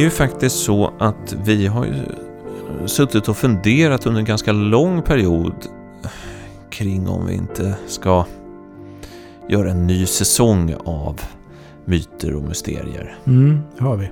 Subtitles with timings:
[0.00, 2.04] Är ju faktiskt så att vi har ju
[2.86, 5.54] suttit och funderat under en ganska lång period
[6.70, 8.26] kring om vi inte ska
[9.48, 11.20] göra en ny säsong av
[11.84, 13.18] myter och mysterier.
[13.26, 14.10] Mm, det har vi.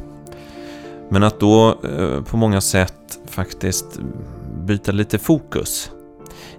[1.08, 4.00] Men att då eh, på många sätt faktiskt
[4.66, 5.90] byta lite fokus.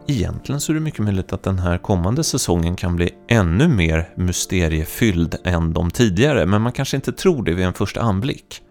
[0.07, 4.09] Egentligen så är det mycket möjligt att den här kommande säsongen kan bli ännu mer
[4.16, 8.63] mysteriefylld än de tidigare, men man kanske inte tror det vid en första anblick.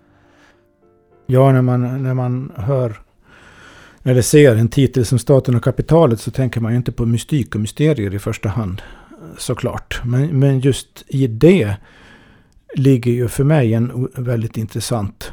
[1.31, 3.01] Ja, när man, när man hör
[4.03, 7.55] eller ser en titel som Staten och kapitalet så tänker man ju inte på mystik
[7.55, 8.83] och mysterier i första hand.
[9.39, 10.01] Såklart.
[10.05, 11.77] Men, men just i det
[12.75, 15.33] ligger ju för mig en väldigt intressant...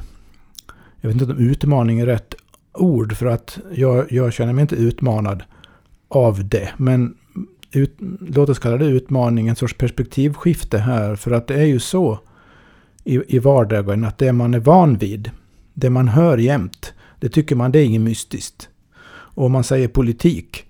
[1.01, 2.35] Jag vet inte om utmaning är rätt
[2.73, 5.43] ord för att jag, jag känner mig inte utmanad
[6.07, 6.69] av det.
[6.77, 7.15] Men
[7.71, 11.15] ut, låt oss kalla det utmaning, en sorts perspektivskifte här.
[11.15, 12.19] För att det är ju så
[13.03, 15.31] i, i vardagen att det man är van vid,
[15.75, 18.69] det man hör jämt, det tycker man det är inget mystiskt.
[19.07, 20.65] Och om man säger politik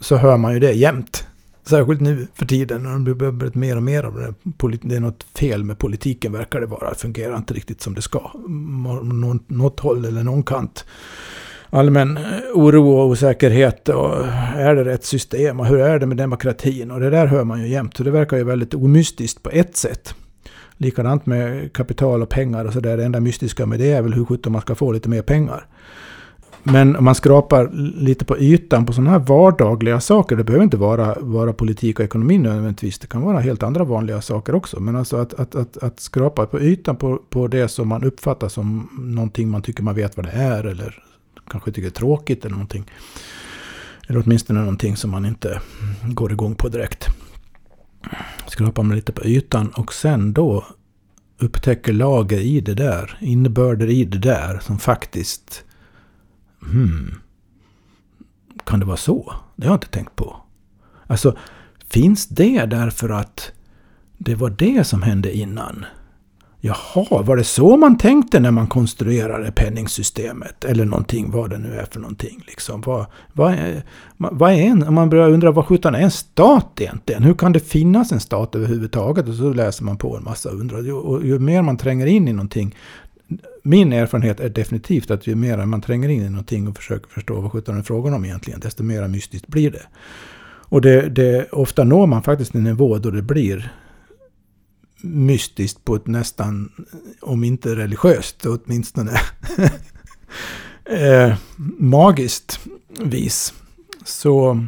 [0.00, 1.26] så hör man ju det jämt.
[1.66, 4.34] Särskilt nu för tiden när det blir mer och mer av det.
[4.82, 6.90] Det är något fel med politiken verkar det vara.
[6.90, 8.30] Det fungerar inte riktigt som det ska.
[9.46, 10.84] Något håll eller någon kant.
[11.70, 12.22] Allmän eh,
[12.54, 13.88] oro och osäkerhet.
[13.88, 15.60] Och är det rätt system?
[15.60, 16.90] Och hur är det med demokratin?
[16.90, 17.96] Och det där hör man ju jämt.
[17.96, 20.14] Så det verkar ju väldigt omystiskt på ett sätt.
[20.76, 22.96] Likadant med kapital och pengar och sådär.
[22.96, 25.66] Det enda mystiska med det är väl hur sjutton man ska få lite mer pengar.
[26.62, 30.36] Men om man skrapar lite på ytan på sådana här vardagliga saker.
[30.36, 32.98] Det behöver inte vara, vara politik och ekonomi nödvändigtvis.
[32.98, 34.80] Det kan vara helt andra vanliga saker också.
[34.80, 38.48] Men alltså att, att, att, att skrapa på ytan på, på det som man uppfattar
[38.48, 40.64] som någonting man tycker man vet vad det är.
[40.64, 41.02] Eller
[41.50, 42.90] kanske tycker är tråkigt eller någonting.
[44.08, 45.60] Eller åtminstone någonting som man inte
[46.02, 47.06] går igång på direkt.
[48.46, 50.64] Skrapar man lite på ytan och sen då
[51.38, 53.18] upptäcker lager i det där.
[53.20, 55.64] Innebörder i det där som faktiskt
[56.72, 57.14] Hmm.
[58.64, 59.34] Kan det vara så?
[59.56, 60.36] Det har jag inte tänkt på.
[61.06, 61.36] Alltså,
[61.88, 63.52] finns det därför att
[64.18, 65.84] det var det som hände innan?
[66.66, 70.64] Jaha, var det så man tänkte när man konstruerade penningsystemet?
[70.64, 72.44] Eller någonting, vad det nu är för någonting.
[72.46, 72.80] Liksom.
[72.80, 73.82] Vad, vad, är,
[74.16, 77.22] vad är en, om man börjar undra vad sjutton är en stat egentligen?
[77.22, 79.28] Hur kan det finnas en stat överhuvudtaget?
[79.28, 80.92] Och så läser man på en massa och undrar.
[80.92, 82.74] Och ju mer man tränger in i någonting,
[83.62, 87.40] min erfarenhet är definitivt att ju mer man tränger in i någonting och försöker förstå
[87.40, 89.82] vad sjutton är frågan om egentligen, desto mer mystiskt blir det.
[90.68, 93.72] Och det, det, ofta når man faktiskt en nivå då det blir
[95.00, 96.72] mystiskt på ett nästan,
[97.20, 99.12] om inte religiöst, åtminstone
[100.84, 101.34] eh,
[101.78, 102.60] magiskt
[103.00, 103.54] vis.
[104.04, 104.66] Så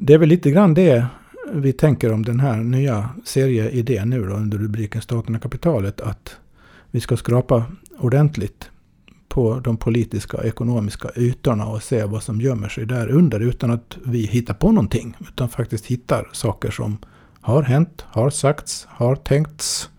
[0.00, 1.06] det är väl lite grann det
[1.52, 6.00] vi tänker om den här nya serieidén nu då under rubriken Staten och kapitalet.
[6.00, 6.36] Att
[6.90, 7.64] vi ska skrapa
[7.98, 8.70] ordentligt
[9.28, 13.70] på de politiska och ekonomiska ytorna och se vad som gömmer sig där under utan
[13.70, 15.16] att vi hittar på någonting.
[15.20, 16.98] Utan faktiskt hittar saker som
[17.48, 19.90] har hänt, har sagts, har tänkts.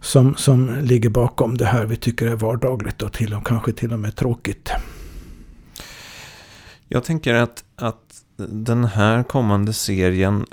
[0.00, 3.92] Som, som ligger bakom det här vi tycker är vardagligt och till och kanske till
[3.92, 4.70] och med tråkigt.
[6.88, 10.46] Jag tänker att, att den här kommande serien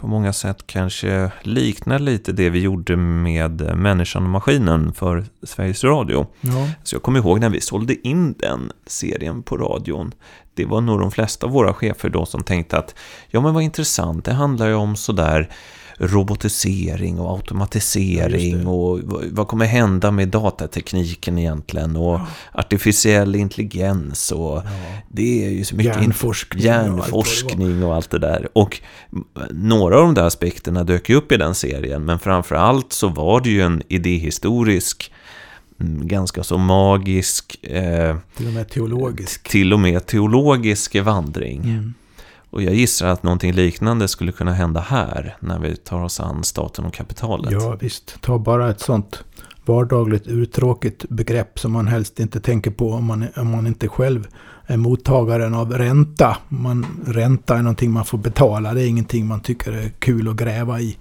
[0.00, 5.84] på många sätt kanske liknar lite det vi gjorde med Människan och Maskinen för Sveriges
[5.84, 6.26] Radio.
[6.40, 6.68] Ja.
[6.82, 10.12] Så jag kommer ihåg när vi sålde in den serien på radion.
[10.54, 12.94] Det var nog de flesta av våra chefer då som tänkte att
[13.28, 15.48] ja men vad intressant, det handlar ju om sådär
[16.00, 19.00] robotisering och automatisering ja, och
[19.30, 22.26] vad kommer hända med datatekniken egentligen och ja.
[22.52, 24.62] artificiell intelligens och ja.
[25.08, 28.48] det är ju så mycket hjärnforskning, hjärnforskning och allt det där.
[28.52, 28.80] Och
[29.50, 33.40] några av de där aspekterna dök ju upp i den serien men framförallt så var
[33.40, 35.12] det ju en idéhistorisk
[35.80, 41.62] mm, ganska så magisk eh, till och med teologisk till och med teologisk vandring.
[41.62, 41.94] Mm.
[42.50, 46.44] Och jag gissar att någonting liknande skulle kunna hända här när vi tar oss an
[46.44, 47.52] staten och kapitalet.
[47.52, 49.24] Ja visst, ta bara ett sånt
[49.64, 54.26] vardagligt uttråkigt begrepp som man helst inte tänker på om man, om man inte själv
[54.66, 56.36] är mottagaren av ränta.
[56.48, 60.36] Man, ränta är någonting man får betala, det är ingenting man tycker är kul att
[60.36, 60.96] gräva i.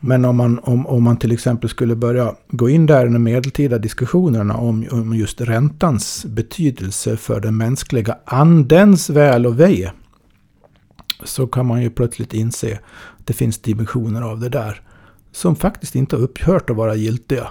[0.00, 3.22] Men om man, om, om man till exempel skulle börja gå in där i de
[3.22, 9.90] medeltida diskussionerna om, om just räntans betydelse för den mänskliga andens väl och ve
[11.24, 12.78] så kan man ju plötsligt inse
[13.18, 14.82] att det finns dimensioner av det där
[15.32, 17.48] som faktiskt inte har upphört att vara giltiga.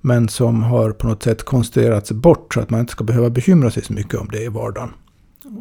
[0.00, 3.70] Men som har på något sätt konstruerats bort så att man inte ska behöva bekymra
[3.70, 4.90] sig så mycket om det i vardagen.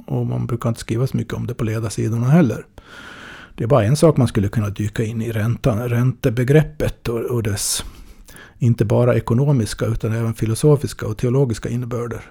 [0.06, 2.66] Och man brukar inte skriva så mycket om det på ledarsidorna heller.
[3.56, 7.44] Det är bara en sak man skulle kunna dyka in i räntan, räntebegreppet och, och
[7.44, 7.84] dess
[8.60, 12.22] inte bara ekonomiska utan även filosofiska och teologiska innebörder.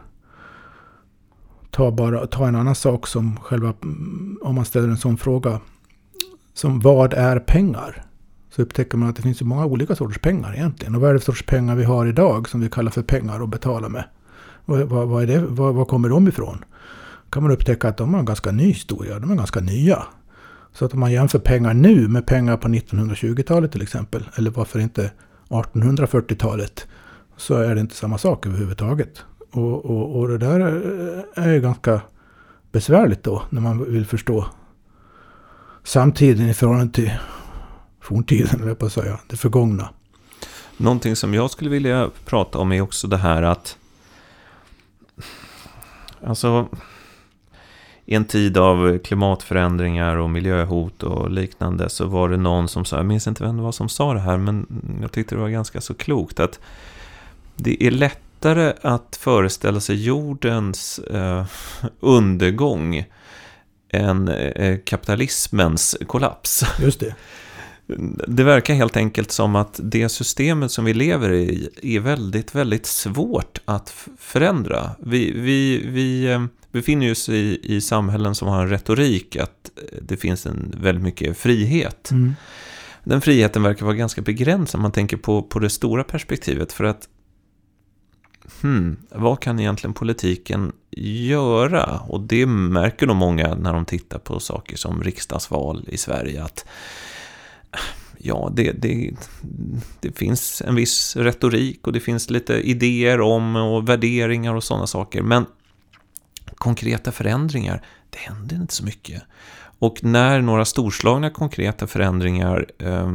[1.76, 5.60] Ta, bara, ta en annan sak som själva, mm, om man ställer en sån fråga,
[6.54, 8.04] som vad är pengar?
[8.50, 10.94] Så upptäcker man att det finns många olika sorters pengar egentligen.
[10.94, 13.42] Och vad är det för sorts pengar vi har idag som vi kallar för pengar
[13.42, 14.04] att betala med?
[14.64, 16.64] Vad, vad, vad, är det, vad, vad kommer de ifrån?
[17.30, 19.18] kan man upptäcka att de har en ganska ny historia.
[19.18, 20.02] De är ganska nya.
[20.72, 24.78] Så att om man jämför pengar nu med pengar på 1920-talet till exempel, eller varför
[24.78, 25.10] inte
[25.48, 26.86] 1840-talet,
[27.36, 29.24] så är det inte samma sak överhuvudtaget.
[29.56, 32.00] Och, och, och det där eh, är ju ganska
[32.72, 34.46] besvärligt då, när man vill förstå
[35.84, 37.12] samtiden i förhållande till
[38.00, 39.88] forntiden, eller på att säga, det förgångna.
[40.76, 43.78] Någonting som jag skulle vilja prata om är också det här att
[46.26, 46.68] Alltså
[48.04, 52.96] i en tid av klimatförändringar och miljöhot och liknande så var det någon som sa,
[52.96, 54.66] jag minns inte vem det var som sa det här, men
[55.02, 56.60] jag tyckte det var ganska så klokt att
[57.56, 57.90] det är
[58.36, 61.44] lättare att föreställa sig jordens eh,
[62.00, 63.04] undergång
[63.92, 66.64] än eh, kapitalismens kollaps.
[66.80, 67.14] Just det.
[68.28, 72.86] Det verkar helt enkelt som att det systemet som vi lever i är väldigt, väldigt
[72.86, 74.90] svårt att förändra.
[74.98, 79.98] Vi, vi, vi eh, befinner oss i, i samhällen som har en retorik att eh,
[80.02, 82.10] det finns en väldigt mycket frihet.
[82.10, 82.34] Mm.
[83.04, 84.80] Den friheten verkar vara ganska begränsad.
[84.80, 86.72] Man tänker på, på det stora perspektivet.
[86.72, 87.08] För att
[88.62, 92.00] hmm, vad kan egentligen politiken göra?
[92.08, 96.44] Och det märker nog många när de tittar på saker som riksdagsval i Sverige.
[96.44, 96.64] att
[98.18, 99.10] ja, det, det,
[100.00, 104.86] det finns en viss retorik och det finns lite idéer om och värderingar och sådana
[104.86, 105.22] saker.
[105.22, 105.46] Men
[106.54, 109.22] konkreta förändringar, det händer inte så mycket.
[109.78, 113.12] Och när några storslagna konkreta förändringar eh,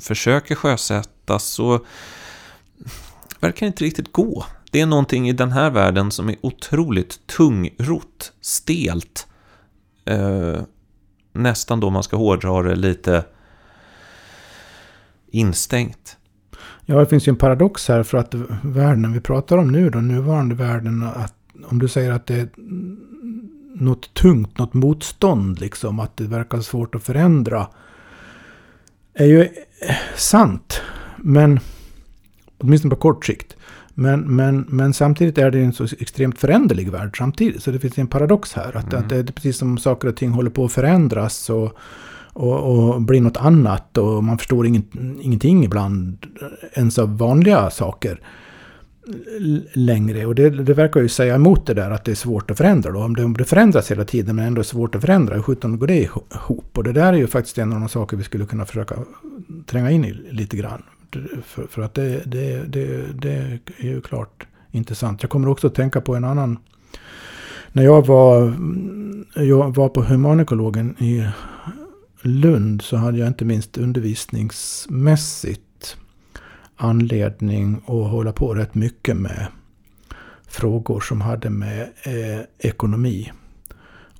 [0.00, 1.84] försöker sjösättas så
[3.40, 4.44] verkar det inte riktigt gå.
[4.70, 9.26] Det är någonting i den här världen som är otroligt tungrott, stelt.
[10.04, 10.60] Eh,
[11.32, 13.24] nästan då man ska hårdra det lite
[15.30, 16.16] instängt.
[16.86, 20.08] Ja, det finns ju en paradox här för att världen vi pratar om nu, den
[20.08, 21.34] nuvarande världen, att
[21.66, 22.48] om du säger att det är
[23.74, 27.66] något tungt, något motstånd liksom, att det verkar svårt att förändra.
[29.14, 29.48] Är ju
[30.16, 30.80] sant,
[31.16, 31.60] men
[32.58, 33.56] åtminstone på kort sikt.
[33.94, 37.62] Men, men, men samtidigt är det en så extremt föränderlig värld samtidigt.
[37.62, 38.76] Så det finns en paradox här.
[38.76, 39.04] Att, mm.
[39.04, 41.50] att det är precis som saker och ting håller på att förändras.
[41.50, 41.78] Och,
[42.32, 43.98] och, och blir något annat.
[43.98, 46.26] Och man förstår inget, ingenting ibland.
[46.74, 48.20] Ens av vanliga saker
[49.72, 50.26] längre.
[50.26, 52.90] Och det, det, verkar ju säga emot det där att det är svårt att förändra.
[52.90, 52.98] Då.
[52.98, 55.78] Om, det, om det förändras hela tiden men ändå är svårt att förändra, hur sjutton
[55.78, 56.78] går det ihop?
[56.78, 58.96] Och det där är ju faktiskt en av de saker vi skulle kunna försöka
[59.66, 60.82] tränga in i lite grann.
[61.44, 65.22] För, för att det, det, det, det är ju klart intressant.
[65.22, 66.58] Jag kommer också att tänka på en annan
[67.72, 68.54] när jag var,
[69.34, 71.28] jag var på humanekologen i
[72.22, 75.96] Lund så hade jag inte minst undervisningsmässigt
[76.76, 79.46] anledning att hålla på rätt mycket med
[80.48, 83.32] frågor som hade med eh, ekonomi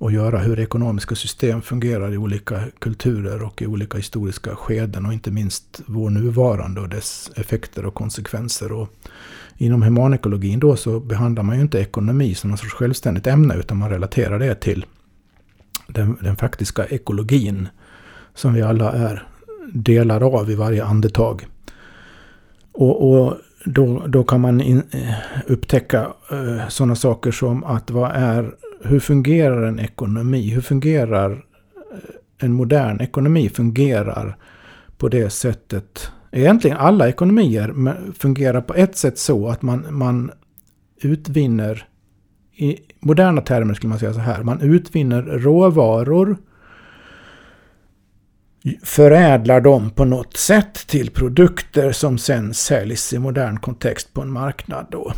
[0.01, 0.37] att göra.
[0.37, 5.05] Hur ekonomiska system fungerar i olika kulturer och i olika historiska skeden.
[5.05, 8.71] Och inte minst vår nuvarande och dess effekter och konsekvenser.
[8.71, 8.89] Och
[9.57, 13.55] inom humanekologin då så behandlar man ju inte ekonomi som något sorts självständigt ämne.
[13.55, 14.85] Utan man relaterar det till
[15.87, 17.67] den, den faktiska ekologin.
[18.33, 19.27] Som vi alla är
[19.73, 21.47] delar av i varje andetag.
[22.71, 25.13] Och, och då, då kan man in, eh,
[25.47, 30.49] upptäcka eh, sådana saker som att vad är, hur fungerar en ekonomi?
[30.49, 33.49] Hur fungerar eh, en modern ekonomi?
[33.49, 34.37] Fungerar
[34.97, 36.11] på det sättet.
[36.31, 37.73] Egentligen alla ekonomier
[38.13, 40.31] fungerar på ett sätt så att man, man
[41.01, 41.87] utvinner,
[42.55, 46.37] i moderna termer skulle man säga så här, man utvinner råvaror
[48.83, 54.31] förädlar dem på något sätt till produkter som sen säljs i modern kontext på en
[54.31, 54.87] marknad.
[54.91, 55.13] Då.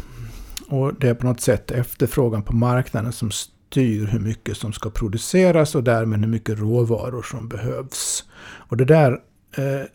[0.67, 3.31] Och det är på något sätt efterfrågan på marknaden som
[3.73, 8.23] styr hur mycket som ska produceras och därmed hur mycket råvaror som behövs.
[8.41, 9.11] Och det där,
[9.57, 9.85] eh,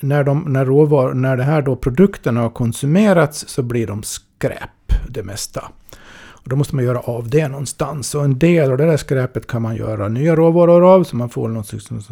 [0.00, 4.92] när, de, när, råvar, när det här då produkterna har konsumerats så blir de skräp,
[5.08, 5.64] det mesta.
[6.14, 8.14] Och då måste man göra av det någonstans.
[8.14, 11.04] Och en del av det där skräpet kan man göra nya råvaror av.
[11.04, 11.64] Så man får någon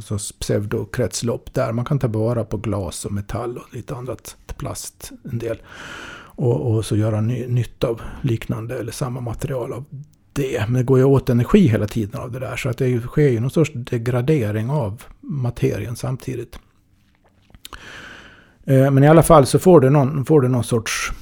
[0.03, 1.73] sorts pseudokretslopp där.
[1.73, 5.11] Man kan ta vara på glas och metall och lite annat plast.
[5.33, 5.59] En del.
[6.41, 9.85] Och, och så göra ny, nytt av liknande eller samma material av
[10.33, 10.65] det.
[10.69, 12.57] Men det går ju åt energi hela tiden av det där.
[12.57, 16.59] Så att det sker ju någon sorts degradering av materien samtidigt.
[18.65, 21.13] Eh, men i alla fall så får det någon, får det någon sorts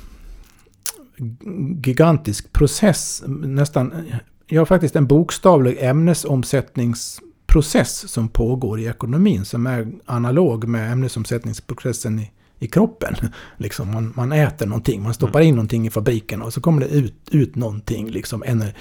[1.84, 3.22] gigantisk process.
[3.26, 4.04] Nästan,
[4.46, 9.44] ja faktiskt en bokstavlig ämnesomsättningsprocess som pågår i ekonomin.
[9.44, 13.14] Som är analog med ämnesomsättningsprocessen i, i kroppen.
[13.56, 16.88] Liksom man, man äter någonting, man stoppar in någonting i fabriken och så kommer det
[16.88, 18.10] ut, ut någonting.
[18.10, 18.74] Liksom, ener,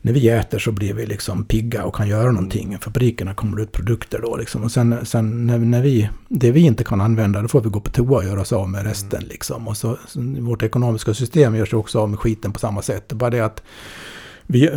[0.00, 2.78] när vi äter så blir vi liksom pigga och kan göra någonting.
[2.78, 4.64] Fabrikerna kommer ut produkter då liksom.
[4.64, 7.80] Och sen, sen när, när, vi, det vi inte kan använda, då får vi gå
[7.80, 9.68] på toa och göra oss av med resten liksom.
[9.68, 9.98] Och så,
[10.40, 13.12] vårt ekonomiska system gör sig också av med skiten på samma sätt.
[13.12, 13.62] Bara det att
[14.46, 14.68] vi,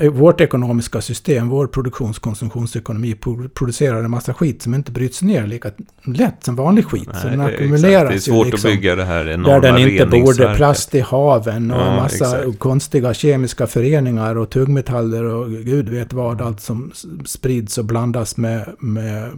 [0.00, 3.14] eh, vårt ekonomiska system, vår produktionskonsumtionsekonomi
[3.54, 5.70] producerar en massa skit som inte bryts ner lika
[6.04, 7.08] lätt som vanlig skit.
[7.12, 9.88] Nej, så den ackumuleras Det är svårt liksom, att bygga det här enorma Där den
[9.88, 12.58] inte borde, plast i haven och ja, massa exakt.
[12.58, 16.40] konstiga kemiska föreningar och tungmetaller och gud vet vad.
[16.40, 16.92] Allt som
[17.24, 19.30] sprids och blandas med, med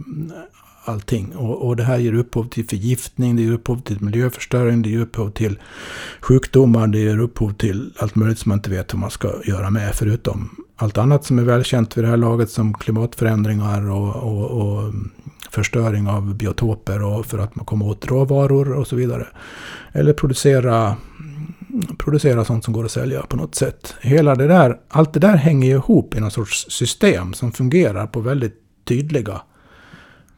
[0.85, 1.35] allting.
[1.35, 4.99] Och, och det här ger upphov till förgiftning, det ger upphov till miljöförstöring, det ger
[4.99, 5.59] upphov till
[6.21, 9.69] sjukdomar, det ger upphov till allt möjligt som man inte vet hur man ska göra
[9.69, 9.95] med.
[9.95, 14.93] Förutom allt annat som är välkänt vid det här laget som klimatförändringar och, och, och
[15.51, 19.27] förstöring av biotoper och för att man kommer åt råvaror och så vidare.
[19.91, 20.95] Eller producera,
[21.97, 23.95] producera sånt som går att sälja på något sätt.
[24.01, 28.19] Hela det där, allt det där hänger ihop i någon sorts system som fungerar på
[28.19, 29.41] väldigt tydliga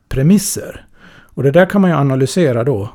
[0.10, 0.86] premisser.
[1.20, 2.90] Och det där kan man ju analysera då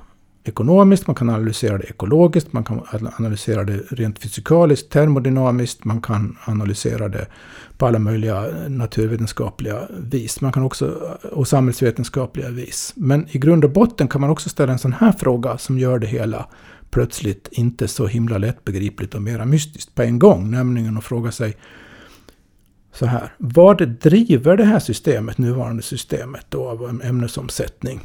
[0.45, 2.81] ekonomiskt, man kan analysera det ekologiskt, man kan
[3.19, 7.27] analysera det rent fysikaliskt, termodynamiskt, man kan analysera det
[7.79, 10.41] på alla möjliga naturvetenskapliga vis.
[10.41, 10.87] Man kan också,
[11.33, 12.93] och samhällsvetenskapliga vis.
[12.97, 15.99] Men i grund och botten kan man också ställa en sån här fråga som gör
[15.99, 16.47] det hela
[16.91, 20.51] plötsligt inte så himla lättbegripligt och mera mystiskt på en gång.
[20.51, 21.57] Nämligen att fråga sig
[22.93, 23.33] så här.
[23.39, 28.01] Vad driver det här systemet, nuvarande systemet då, av ämnesomsättning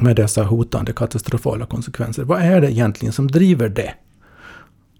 [0.00, 2.24] med dessa hotande katastrofala konsekvenser?
[2.24, 3.94] Vad är det egentligen som driver det?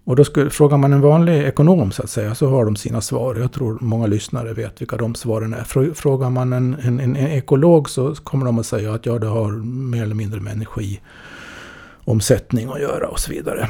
[0.03, 3.01] Och då skulle, frågar man en vanlig ekonom så att säga så har de sina
[3.01, 3.35] svar.
[3.35, 5.93] Jag tror många lyssnare vet vilka de svaren är.
[5.93, 9.51] Frågar man en, en, en ekolog så kommer de att säga att ja, det har
[9.91, 13.69] mer eller mindre med energiomsättning att göra och så vidare.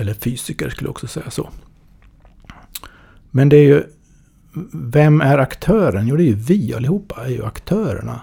[0.00, 1.50] Eller fysiker skulle också säga så.
[3.30, 3.84] Men det är ju
[4.72, 6.06] vem är aktören?
[6.06, 8.20] Jo, det är ju vi allihopa är ju aktörerna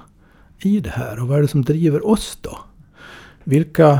[0.60, 1.22] i det här.
[1.22, 2.60] Och vad är det som driver oss då?
[3.44, 4.00] Vilka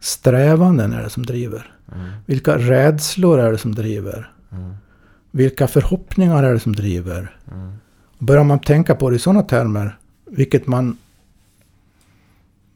[0.00, 1.74] strävanden är det som driver?
[1.94, 2.10] Mm.
[2.26, 4.30] Vilka rädslor är det som driver?
[4.52, 4.74] Mm.
[5.30, 7.36] Vilka förhoppningar är det som driver?
[7.52, 7.72] Mm.
[8.18, 9.98] Börjar man tänka på det i sådana termer,
[10.30, 10.96] vilket man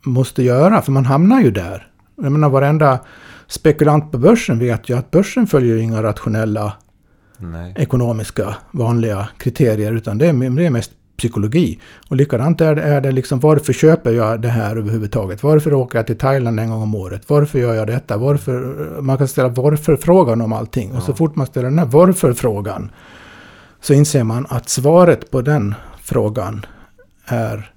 [0.03, 1.91] måste göra, för man hamnar ju där.
[2.17, 3.00] Jag menar varenda
[3.47, 6.73] spekulant på börsen vet ju att börsen följer inga rationella
[7.38, 7.75] Nej.
[7.76, 9.92] ekonomiska vanliga kriterier.
[9.92, 11.80] Utan det är, det är mest psykologi.
[12.09, 15.42] Och likadant är det, är det liksom, varför köper jag det här överhuvudtaget?
[15.42, 17.23] Varför åker jag till Thailand en gång om året?
[17.30, 18.16] Varför gör jag detta?
[18.16, 18.76] Varför?
[19.00, 20.90] Man kan ställa varför-frågan om allting.
[20.90, 20.97] Ja.
[20.97, 22.90] Och så fort man ställer den här varför-frågan
[23.80, 26.66] så inser man att svaret på den frågan
[27.25, 27.73] är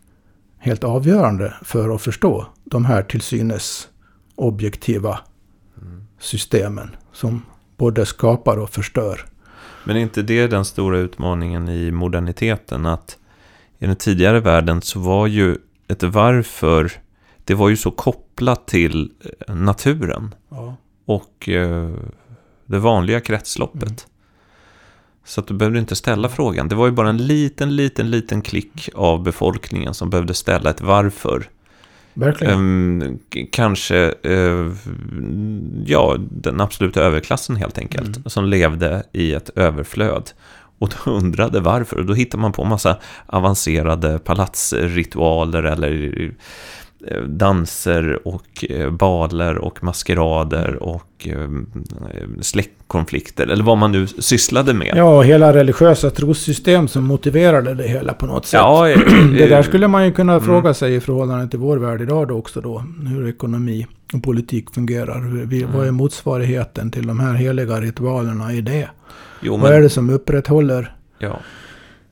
[0.60, 3.88] helt avgörande för att förstå de här till synes
[4.36, 5.20] objektiva
[5.82, 6.04] mm.
[6.20, 7.46] systemen som
[7.78, 9.26] både skapar och förstör
[9.84, 12.86] men är inte det den stora utmaningen i moderniteten?
[12.86, 13.18] Att
[13.80, 15.58] i den tidigare världen så var ju
[15.88, 16.92] ett varför,
[17.46, 19.12] det var ju så kopplat till
[19.48, 20.36] eh, naturen.
[20.50, 20.76] Ja.
[21.06, 21.90] Och eh,
[22.66, 23.84] det vanliga kretsloppet.
[23.84, 23.96] Mm.
[25.26, 26.68] Så att du behövde inte ställa frågan.
[26.68, 30.82] Det var ju bara en liten, liten, liten klick av befolkningen som behövde ställa ett
[30.82, 31.50] varför.
[32.14, 32.54] Verkligen.
[32.54, 33.20] Um,
[33.52, 34.74] kanske, uh,
[35.86, 38.18] ja, den absoluta överklassen helt enkelt.
[38.18, 38.30] Mm.
[38.30, 40.30] Som levde i ett överflöd.
[40.80, 41.98] Och då undrade varför.
[41.98, 46.34] Och då hittar man på massa avancerade palatsritualer eller
[47.28, 51.50] danser och eh, baler och maskerader och eh,
[52.42, 54.94] släktkonflikter eller vad man nu sysslade med.
[54.96, 58.60] Ja, hela religiösa trossystem som motiverade det hela på något sätt.
[58.60, 58.88] Ja,
[59.38, 60.46] det där skulle man ju kunna mm.
[60.46, 62.84] fråga sig i förhållande till vår värld idag då också då.
[63.08, 65.18] Hur ekonomi och politik fungerar.
[65.18, 65.72] Mm.
[65.74, 68.90] Vad är motsvarigheten till de här heliga ritualerna i det?
[69.42, 69.62] Jo, men...
[69.62, 71.40] Vad är det som upprätthåller ja.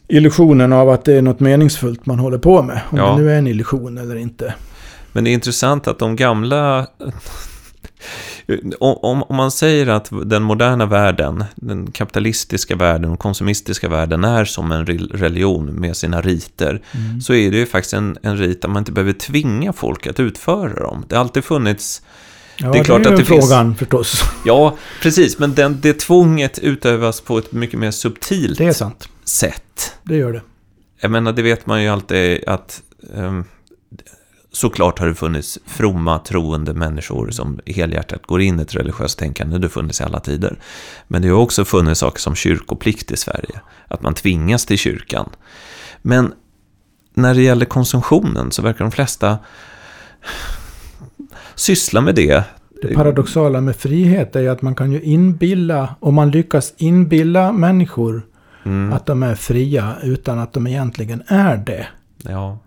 [0.08, 2.82] illusionen av att det är något meningsfullt man håller på med?
[2.90, 3.12] Om ja.
[3.12, 4.54] det nu är en illusion eller inte.
[5.12, 6.88] Men det är intressant att de gamla...
[8.80, 14.46] Om, om man säger att den moderna världen, den kapitalistiska världen, den konsumistiska världen är
[14.46, 17.22] som en religion med sina riter, mm.
[17.22, 20.20] så är det ju faktiskt en, en rit där man inte behöver tvinga folk att
[20.20, 21.06] utföra dem.
[21.08, 22.02] Det har alltid funnits
[22.62, 23.80] Ja, det är klart det är att det frågan finns...
[23.80, 24.24] förstås.
[24.46, 25.40] Ja, precis.
[25.40, 29.10] Men den, det tvånget utövas på ett mycket mer subtilt det är sant.
[29.24, 29.96] sätt.
[30.04, 30.42] Det gör det.
[31.02, 32.82] Jag menar, det vet man ju alltid att
[33.14, 33.46] um,
[34.52, 39.58] Såklart har det funnits fromma, troende människor som helhjärtat går in i ett religiöst tänkande.
[39.58, 40.60] Det har funnits i alla tider.
[41.08, 43.62] Men det har också funnits saker som kyrkoplikt i Sverige.
[43.88, 45.30] Att man tvingas till kyrkan.
[46.02, 46.34] Men
[47.14, 49.38] när det gäller konsumtionen så verkar de flesta
[51.56, 52.44] syssla med det.
[52.82, 57.52] Det paradoxala med frihet är ju att man kan ju inbilla, om man lyckas inbilla
[57.52, 58.22] människor
[58.64, 58.94] mm.
[58.94, 61.88] att de är fria utan att de egentligen är det.
[62.18, 62.60] Ja.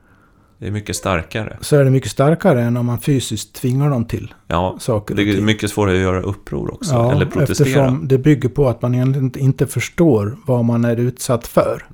[0.62, 1.56] Det är mycket starkare.
[1.60, 5.14] Så är det mycket starkare än om man fysiskt tvingar dem till ja, saker.
[5.14, 6.94] Det är mycket svårare att göra uppror också.
[6.94, 7.68] Ja, eller protestera.
[7.68, 11.86] eftersom det bygger på att man egentligen inte förstår vad man är utsatt för.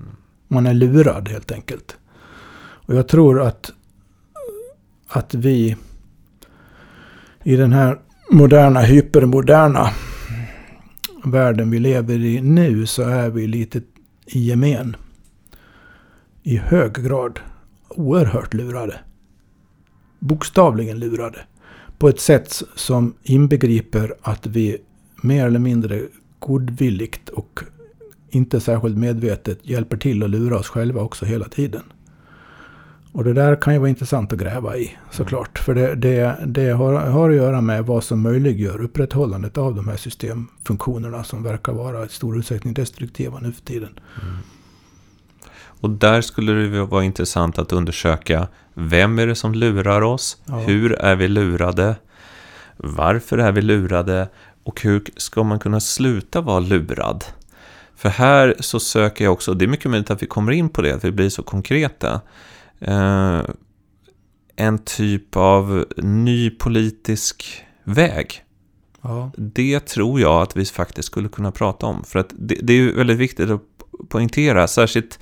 [0.48, 1.96] Man är lurad helt enkelt.
[2.60, 3.70] Och jag tror att,
[5.08, 5.76] att vi
[7.42, 7.98] i den här
[8.30, 9.90] moderna, hypermoderna
[11.24, 13.78] världen vi lever i nu så är vi lite
[14.26, 14.96] i gemen.
[16.42, 17.40] I hög grad
[17.88, 19.00] oerhört lurade.
[20.18, 21.38] Bokstavligen lurade.
[21.98, 24.76] På ett sätt som inbegriper att vi
[25.22, 26.02] mer eller mindre
[26.38, 27.60] godvilligt och
[28.30, 31.82] inte särskilt medvetet hjälper till att lura oss själva också hela tiden.
[33.12, 35.58] Och det där kan ju vara intressant att gräva i såklart.
[35.58, 39.88] För det, det, det har, har, att göra med vad som möjliggör upprätthållandet av de
[39.88, 44.00] här systemfunktionerna som verkar vara i stor utsträckning destruktiva nu för tiden.
[44.22, 44.36] Mm.
[45.80, 50.36] Och där skulle det vara intressant att undersöka vem är det som lurar oss?
[50.44, 50.54] Ja.
[50.54, 51.96] Hur är vi lurade?
[52.76, 54.28] Varför är vi lurade?
[54.64, 57.24] Och hur ska man kunna sluta vara lurad?
[57.96, 60.82] För här så söker jag också, det är mycket möjligt att vi kommer in på
[60.82, 62.20] det, att vi blir så konkreta.
[62.80, 63.40] Eh,
[64.56, 68.44] en typ av ny politisk väg.
[69.02, 69.30] Ja.
[69.36, 72.04] Det tror jag att vi faktiskt skulle kunna prata om.
[72.04, 73.62] För att det, det är ju väldigt viktigt att
[74.08, 75.18] poängtera, särskilt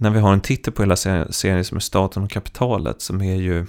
[0.00, 3.34] när vi har en titel på hela serien som är Staten och kapitalet som är
[3.34, 3.66] ju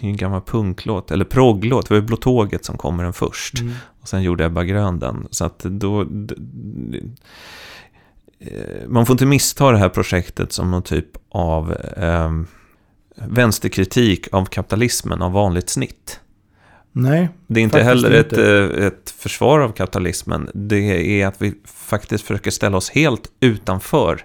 [0.00, 3.60] en gammal punklåt, eller progglåt, det var ju Blå Tåget som kommer den först.
[3.60, 3.72] Mm.
[4.00, 5.28] Och sen gjorde Ebba Grön den.
[5.30, 6.00] Så att då...
[8.38, 12.30] Eh, man får inte missta det här projektet som någon typ av eh,
[13.16, 16.20] vänsterkritik av kapitalismen av vanligt snitt.
[16.92, 17.28] Nej.
[17.46, 18.76] Det är inte heller ett, inte.
[18.78, 20.50] Eh, ett försvar av kapitalismen.
[20.54, 24.24] Det är att vi faktiskt försöker ställa oss helt utanför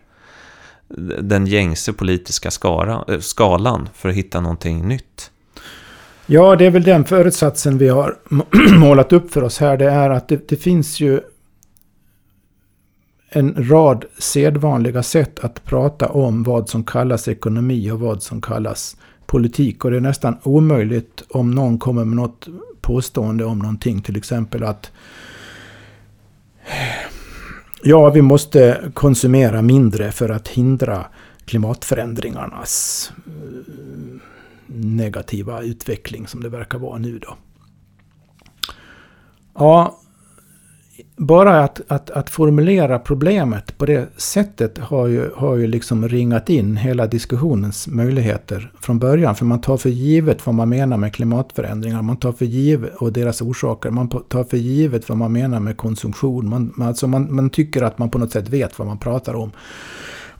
[1.21, 5.31] den gängse politiska skara, eh, skalan för att hitta någonting nytt?
[6.25, 8.17] Ja, det är väl den förutsatsen vi har
[8.79, 9.77] målat upp för oss här.
[9.77, 11.21] Det är att det, det finns ju
[13.29, 18.97] en rad sedvanliga sätt att prata om vad som kallas ekonomi och vad som kallas
[19.25, 19.85] politik.
[19.85, 22.47] Och det är nästan omöjligt om någon kommer med något
[22.81, 24.01] påstående om någonting.
[24.01, 24.91] Till exempel att
[27.83, 31.05] Ja, vi måste konsumera mindre för att hindra
[31.45, 33.31] klimatförändringarnas eh,
[34.67, 37.37] negativa utveckling som det verkar vara nu då.
[39.53, 40.00] Ja,
[41.17, 46.49] bara att, att, att, formulera problemet på det sättet har ju, har ju liksom ringat
[46.49, 49.35] in hela diskussionens möjligheter från början.
[49.35, 52.01] För man tar för givet vad man menar med klimatförändringar.
[52.01, 53.89] Man tar för givet, och deras orsaker.
[53.89, 56.49] Man tar för givet vad man menar med konsumtion.
[56.49, 59.51] Man, alltså man, man tycker att man på något sätt vet vad man pratar om.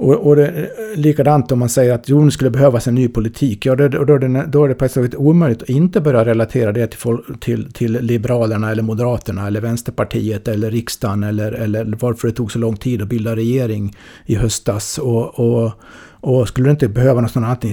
[0.02, 3.66] Och, och det, likadant om man säger att jo, nu skulle behövas en ny politik.
[3.66, 6.88] Ja, då, då, är det, då är det praktiskt omöjligt att inte börja relatera det
[6.88, 12.52] till, till, till Liberalerna eller Moderaterna eller Vänsterpartiet eller riksdagen eller, eller varför det tog
[12.52, 14.98] så lång tid att bilda regering i höstas.
[14.98, 15.72] Och, och,
[16.12, 17.66] och skulle det inte behöva något annat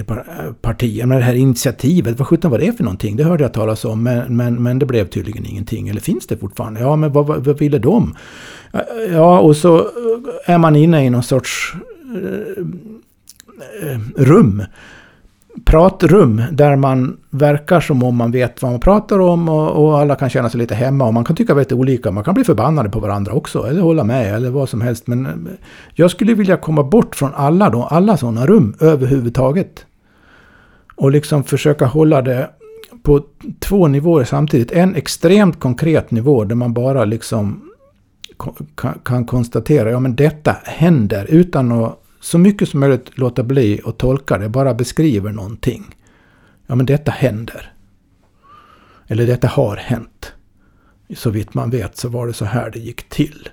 [0.62, 1.02] parti?
[1.04, 3.16] Men det här initiativet, vad sjutton var det för någonting?
[3.16, 5.88] Det hörde jag talas om, men, men, men det blev tydligen ingenting.
[5.88, 6.80] Eller finns det fortfarande?
[6.80, 8.16] Ja, men vad, vad, vad ville de?
[9.12, 9.86] Ja, och så
[10.44, 11.74] är man inne i någon sorts
[12.08, 14.62] Eh, rum.
[15.64, 20.14] Pratrum där man verkar som om man vet vad man pratar om och, och, alla
[20.14, 21.06] kan känna sig lite hemma.
[21.06, 22.10] Och man kan tycka väldigt olika.
[22.10, 23.66] Man kan bli förbannade på varandra också.
[23.66, 25.06] Eller hålla med eller vad som helst.
[25.06, 25.32] Men eh,
[25.94, 29.86] jag skulle vilja komma bort från alla, då, alla sådana rum överhuvudtaget.
[30.94, 32.50] Och liksom försöka hålla det
[33.02, 33.24] på
[33.58, 34.72] två nivåer samtidigt.
[34.72, 37.67] En extremt konkret nivå där man bara liksom
[39.04, 43.98] kan konstatera, ja men detta händer utan att så mycket som möjligt låta bli och
[43.98, 45.96] tolka det, bara beskriver någonting.
[46.66, 47.72] Ja men detta händer.
[49.06, 50.32] Eller detta har hänt.
[51.16, 53.48] Så vitt man vet så var det så här det gick till.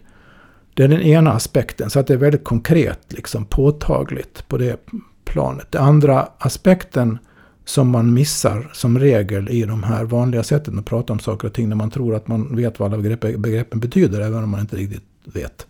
[0.74, 4.80] Det är den ena aspekten, så att det är väldigt konkret, liksom påtagligt på det
[5.26, 5.72] planet.
[5.72, 7.20] Den andra aspekten
[7.66, 11.54] som man missar som regel i de här vanliga sätten att prata om saker och
[11.54, 14.60] ting när man tror att man vet vad alla begrepp, begreppen betyder, även om man
[14.60, 15.68] inte riktigt vet.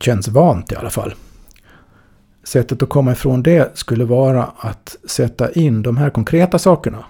[0.00, 1.14] Känns vant i alla fall.
[2.44, 7.04] sättet att komma ifrån det skulle vara att sätta in de här konkreta sakerna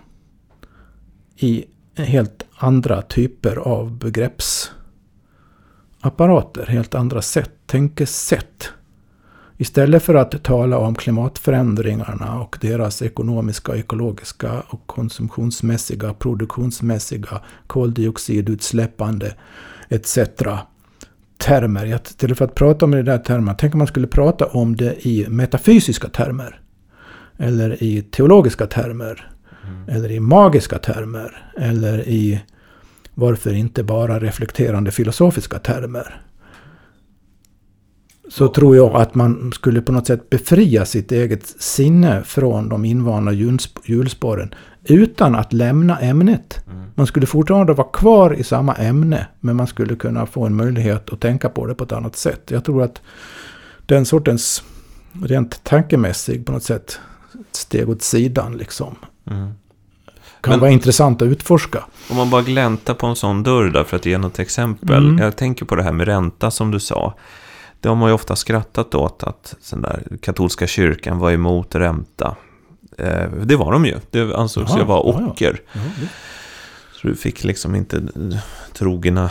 [1.36, 8.72] i helt andra typer av begreppsapparater, helt andra sätt, tänkesätt.
[9.60, 19.34] Istället för att tala om klimatförändringarna och deras ekonomiska, ekologiska och konsumtionsmässiga, produktionsmässiga, koldioxidutsläppande
[19.88, 20.18] etc.
[21.38, 21.86] termer.
[21.86, 25.06] Istället för att prata om det där termerna, tänk om man skulle prata om det
[25.06, 26.60] i metafysiska termer.
[27.36, 29.30] Eller i teologiska termer.
[29.66, 29.88] Mm.
[29.88, 31.52] Eller i magiska termer.
[31.56, 32.42] Eller i
[33.14, 36.20] varför inte bara reflekterande filosofiska termer
[38.30, 42.84] så tror jag att man skulle på något sätt befria sitt eget sinne från de
[42.84, 43.32] invanda
[43.84, 46.60] hjulspåren utan att lämna ämnet.
[46.66, 46.84] Mm.
[46.94, 51.12] Man skulle fortfarande vara kvar i samma ämne men man skulle kunna få en möjlighet
[51.12, 52.50] att tänka på det på ett annat sätt.
[52.50, 53.00] Jag tror att
[53.86, 54.62] den sortens
[55.24, 57.00] rent tankemässig på något sätt
[57.52, 58.96] steg åt sidan liksom.
[59.30, 59.50] Mm.
[60.40, 61.84] Kan Men, vara intressant att utforska.
[62.10, 65.08] Om man bara gläntar på en sån dörr där för att ge något exempel.
[65.08, 65.18] Mm.
[65.18, 67.14] Jag tänker på det här med ränta som du sa.
[67.80, 72.36] Det har man ju ofta skrattat åt att den där katolska kyrkan var emot ränta.
[72.98, 73.96] Eh, det var de ju.
[74.10, 75.60] Det ansågs ju vara ocker.
[75.72, 76.06] Ja, ja.
[76.92, 78.02] Så du fick liksom inte
[78.72, 79.30] trogna,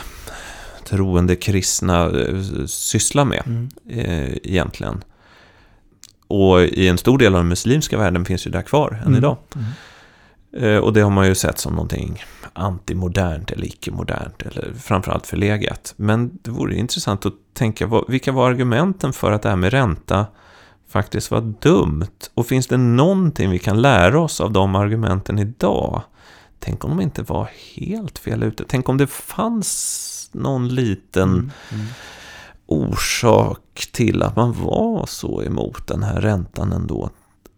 [0.84, 3.68] troende kristna eh, syssla med mm.
[3.88, 5.04] Eh, egentligen.
[6.26, 9.18] Och i en stor del av den muslimska världen finns ju det kvar än mm.
[9.18, 9.36] idag.
[9.54, 9.66] Mm.
[10.82, 15.94] Och det har man ju sett som någonting antimodernt eller icke-modernt eller framförallt förlegat.
[15.96, 20.26] Men det vore intressant att tänka, vilka var argumenten för att det här med ränta
[20.88, 22.30] faktiskt var dumt?
[22.34, 26.02] Och finns det någonting vi kan lära oss av de argumenten idag?
[26.58, 28.64] Tänk om de inte var helt fel ute.
[28.68, 31.86] Tänk om det fanns någon liten mm, mm.
[32.66, 37.10] orsak till att man var så emot den här räntan ändå.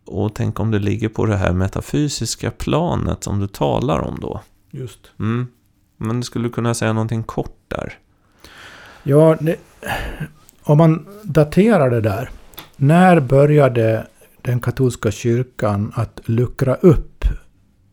[0.04, 4.40] Och tänk om det ligger på det här metafysiska planet som du talar om då.
[4.70, 5.10] Just.
[5.18, 5.46] Mm.
[5.96, 7.98] Men du skulle kunna säga någonting kort där.
[9.02, 9.56] Ja, det,
[10.62, 12.30] om man daterar det där.
[12.76, 14.06] När började
[14.42, 17.24] den katolska kyrkan att luckra upp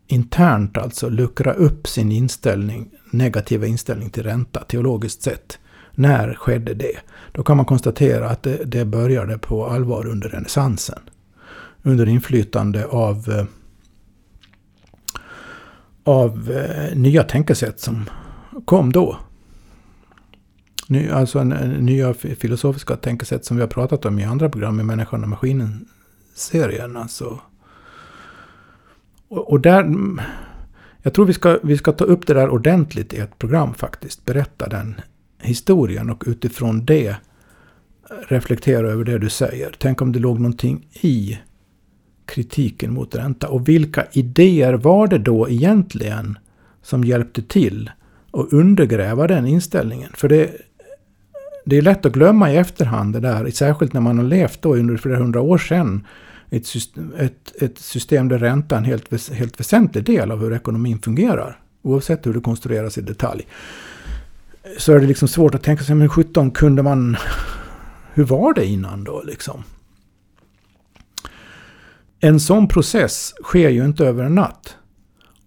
[0.08, 5.60] internt, alltså luckra upp sin inställning, negativa inställning till ränta, teologiskt sett.
[5.92, 6.98] När skedde det?
[7.32, 11.00] Då kan man konstatera att det, det började på allvar under renässansen.
[11.84, 13.46] Under inflytande av eh,
[16.10, 18.10] av eh, nya tänkesätt som
[18.66, 19.18] kom då.
[20.88, 24.80] Ny, alltså en, en, nya filosofiska tänkesätt som vi har pratat om i andra program
[24.80, 26.98] i Människan och Maskinen-serien.
[26.98, 27.40] Alltså.
[29.28, 29.80] Och, och, där...
[29.80, 30.22] Mm,
[31.02, 34.26] jag tror vi ska, vi ska ta upp det där ordentligt i ett program faktiskt.
[34.26, 35.02] Berätta den
[35.42, 37.16] historien och utifrån det
[38.28, 39.76] reflektera över det du säger.
[39.78, 41.40] Tänk om det låg någonting i
[42.30, 43.50] kritiken mot ränta.
[43.50, 46.38] Och vilka idéer var det då egentligen
[46.84, 47.92] som hjälpte till
[48.34, 50.10] att undergräva den inställningen?
[50.14, 50.52] För det,
[51.66, 54.76] det är lätt att glömma i efterhand det där, särskilt när man har levt då
[54.76, 56.08] under flera hundra år sedan.
[56.50, 60.54] Ett system, ett, ett system där räntan är en helt, helt väsentlig del av hur
[60.54, 61.60] ekonomin fungerar.
[61.82, 63.48] Oavsett hur det konstrueras i detalj.
[64.78, 67.18] Så är det liksom svårt att tänka sig, men 17 kunde man...
[68.14, 69.64] Hur var det innan då liksom?
[72.20, 74.76] En sån process sker ju inte över en natt.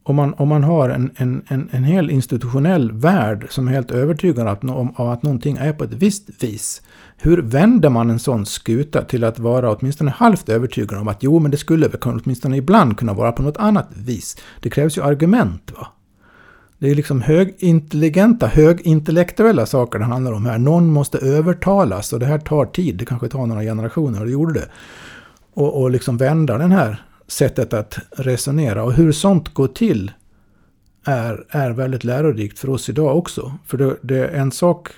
[0.04, 3.90] Om man, om man har en, en, en, en hel institutionell värld som är helt
[3.90, 6.82] övertygad om, om, om att någonting är på ett visst vis.
[7.16, 11.38] Hur vänder man en sån skuta till att vara åtminstone halvt övertygad om att jo,
[11.38, 14.36] men det skulle åtminstone ibland kunna vara på något annat vis.
[14.60, 15.72] Det krävs ju argument.
[15.78, 15.86] va?
[16.78, 20.58] Det är liksom högintelligenta, högintellektuella saker det handlar om här.
[20.58, 22.96] Någon måste övertalas och det här tar tid.
[22.96, 24.68] Det kanske tar några generationer och det gjorde det
[25.54, 28.84] och, och liksom vända det här sättet att resonera.
[28.84, 30.10] Och hur sånt går till
[31.04, 33.52] är, är väldigt lärorikt för oss idag också.
[33.66, 34.88] För det, det är en sak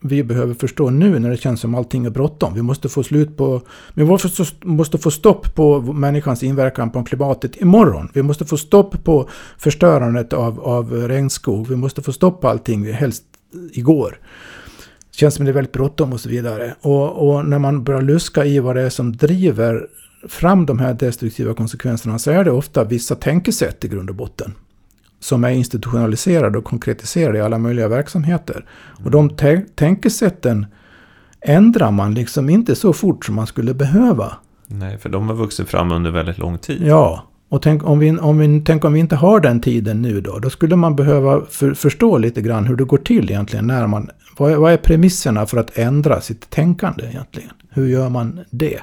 [0.00, 2.54] vi behöver förstå nu när det känns som allting är bråttom.
[2.54, 3.62] Vi måste få slut på...
[3.94, 8.08] Vi måste, måste få stopp på människans inverkan på klimatet imorgon.
[8.14, 9.28] Vi måste få stopp på
[9.58, 11.68] förstörandet av, av regnskog.
[11.68, 13.24] Vi måste få stopp på allting, helst
[13.72, 14.18] igår
[15.16, 16.74] känns som det är väldigt bråttom och så vidare.
[16.80, 19.86] Och, och, när man börjar luska i vad det är som driver
[20.28, 24.54] fram de här destruktiva konsekvenserna så är det ofta vissa tänkesätt i grund och botten.
[25.20, 28.64] Som är institutionaliserade och konkretiserade i alla möjliga verksamheter.
[29.04, 29.30] Och de
[29.74, 30.66] tänkesätten
[31.40, 34.36] ändrar man liksom inte så fort som man skulle behöva.
[34.66, 36.82] Nej, för de har vuxit fram under väldigt lång tid.
[36.82, 40.20] Ja, och tänk om, vi, om vi, tänk om vi inte har den tiden nu
[40.20, 40.38] då.
[40.38, 44.10] Då skulle man behöva för, förstå lite grann hur det går till egentligen när man
[44.36, 47.50] vad är, vad är premisserna för att ändra sitt tänkande egentligen?
[47.70, 48.80] Hur gör man det?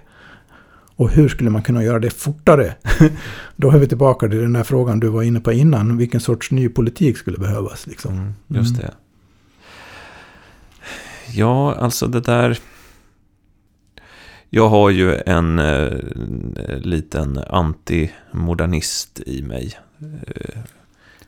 [0.96, 2.76] Och hur skulle man kunna göra det fortare?
[3.56, 5.98] Då är vi tillbaka till den där frågan du var inne på innan.
[5.98, 7.88] Vilken sorts ny politik skulle behövas?
[7.88, 8.14] Liksom.
[8.14, 8.94] Mm, just det.
[11.32, 12.60] Ja, alltså det där...
[14.50, 15.98] Jag har ju en eh,
[16.78, 19.80] liten antimodernist i mig.
[20.28, 20.60] Eh,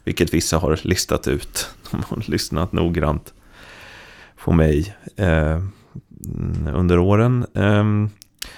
[0.03, 1.69] vilket vissa har listat ut.
[1.91, 3.33] De har lyssnat noggrant
[4.45, 5.61] på mig eh,
[6.73, 7.45] under åren.
[7.53, 7.83] Eh,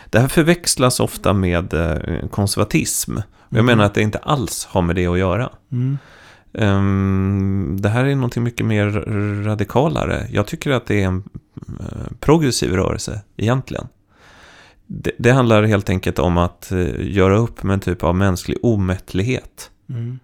[0.09, 3.11] det här förväxlas ofta med eh, konservatism.
[3.49, 3.65] Jag Mm.
[3.65, 5.49] menar att det inte alls har med det att göra.
[5.71, 5.97] Mm.
[6.53, 8.89] Ehm, det här är någonting mycket mer
[9.43, 10.27] radikalare.
[10.31, 11.23] Jag tycker att det är en
[11.79, 11.85] eh,
[12.19, 13.87] progressiv rörelse egentligen.
[14.87, 18.57] Det, det handlar helt enkelt om att eh, göra upp med en typ av mänsklig
[18.61, 19.71] omättlighet.
[19.89, 20.19] Mm.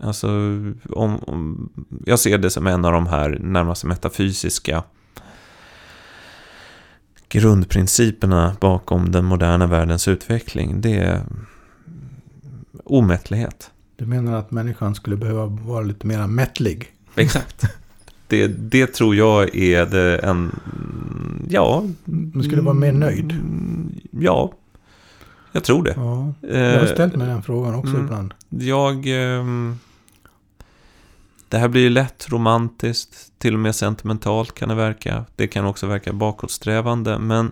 [0.00, 0.28] Alltså,
[0.90, 1.68] om, om,
[2.06, 4.82] jag ser det som en av de här närmast metafysiska
[7.28, 10.80] grundprinciperna bakom den moderna världens utveckling.
[10.80, 11.20] Det är
[12.84, 13.70] omättlighet.
[13.96, 16.92] Du menar att människan skulle behöva vara lite mer mättlig?
[17.14, 17.64] Exakt.
[18.28, 20.60] Det, det tror jag är det en...
[21.48, 21.84] Ja.
[22.04, 23.32] Man skulle vara mer nöjd?
[23.32, 24.52] Mm, Ja,
[25.52, 25.94] jag tror det.
[25.96, 28.04] Ja, jag har Eh, ställt mig den frågan också mm.
[28.04, 28.34] ibland.
[28.48, 29.06] Jag...
[29.06, 29.78] ehm,
[31.48, 35.24] det här blir ju lätt romantiskt, till och med sentimentalt kan det verka.
[35.36, 37.50] Det kan också verka bakåtsträvande, men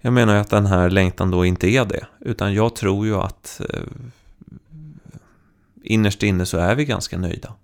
[0.00, 2.06] jag menar ju att den här längtan då inte är det.
[2.20, 3.80] Utan jag tror ju att eh,
[5.82, 7.54] innerst inne så är vi ganska nöjda.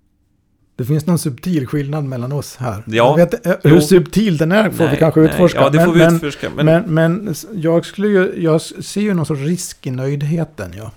[0.75, 2.83] Det finns någon subtil skillnad mellan oss här.
[2.87, 3.81] Ja, vet, eh, hur jo.
[3.81, 5.59] subtil den är får vi kanske nej, utforska.
[5.59, 6.49] Ja, det får vi men, utforska.
[6.55, 10.73] Men, men, men, jag, skulle ju, jag ser ju någon sorts risk i nöjdheten.
[10.77, 10.91] Ja.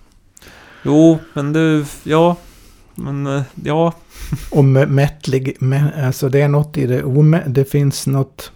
[0.82, 2.36] Jo, men du, ja.
[2.94, 3.94] Men, eh, ja.
[4.50, 5.56] Och mättlig,
[6.02, 7.02] alltså det är något i det,
[7.46, 8.52] det finns något...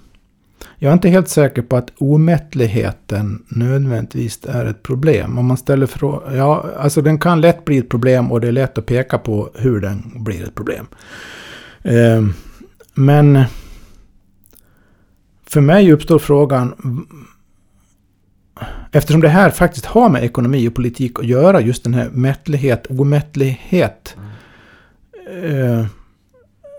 [0.78, 5.38] Jag är inte helt säker på att omättligheten nödvändigtvis är ett problem.
[5.38, 8.52] Om man ställer frågan, ja, alltså den kan lätt bli ett problem och det är
[8.52, 10.86] lätt att peka på hur den blir ett problem.
[11.82, 12.26] Eh,
[12.94, 13.44] men
[15.46, 16.74] för mig uppstår frågan,
[18.92, 22.86] eftersom det här faktiskt har med ekonomi och politik att göra, just den här mättlighet,
[22.90, 24.16] omättlighet.
[25.26, 25.86] Eh,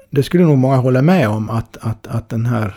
[0.10, 2.76] det skulle nog många hålla med om att, att, att den här,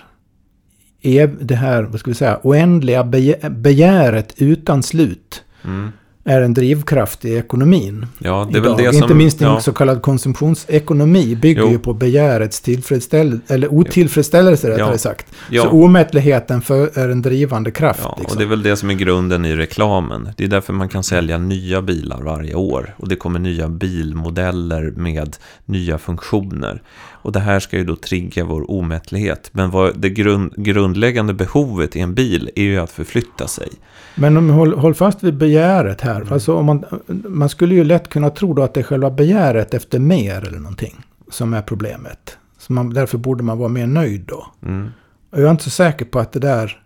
[1.02, 3.04] ev, det här vad ska vi säga, oändliga
[3.50, 5.92] begäret utan slut Mm,
[6.24, 8.06] är en drivkraft i ekonomin.
[8.18, 8.76] ja, det är idag.
[8.76, 9.02] väl det som...
[9.02, 11.70] Inte minst i en ja, så kallad konsumtionsekonomi bygger Jo.
[11.70, 14.98] ju på begärets tillfredsställelse, eller otillfredsställelse rättare Ja.
[14.98, 15.26] sagt.
[15.50, 15.62] ja.
[15.62, 18.00] Så omättligheten för, är en drivande kraft.
[18.02, 18.34] Ja, liksom.
[18.34, 20.28] och det är väl det som är grunden i reklamen.
[20.36, 22.94] Det är därför man kan sälja nya bilar varje år.
[22.98, 26.82] Och det kommer nya bilmodeller med nya funktioner.
[27.22, 29.50] Och det här ska ju då trigga vår omättlighet.
[29.52, 33.68] Men vad det grund, grundläggande behovet i en bil är ju att förflytta sig.
[34.14, 36.20] Men om, håll, håll fast vid begäret här.
[36.20, 36.32] Mm.
[36.32, 36.84] Alltså om man,
[37.28, 40.58] man skulle ju lätt kunna tro då att det är själva begäret efter mer eller
[40.58, 40.94] någonting
[41.28, 42.38] som är problemet.
[42.58, 44.46] Så man, därför borde man vara mer nöjd då.
[44.62, 44.88] Mm.
[45.30, 46.82] Och jag är inte så säker på att det där...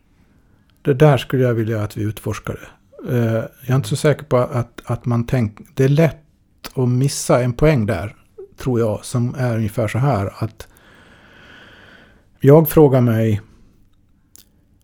[0.83, 2.59] Det där skulle jag vilja att vi utforskade.
[3.09, 5.65] Eh, jag är inte så säker på att, att man tänker...
[5.75, 6.17] Det är lätt
[6.75, 8.15] att missa en poäng där,
[8.57, 10.69] tror jag, som är ungefär så här att...
[12.41, 13.41] Jag frågar mig...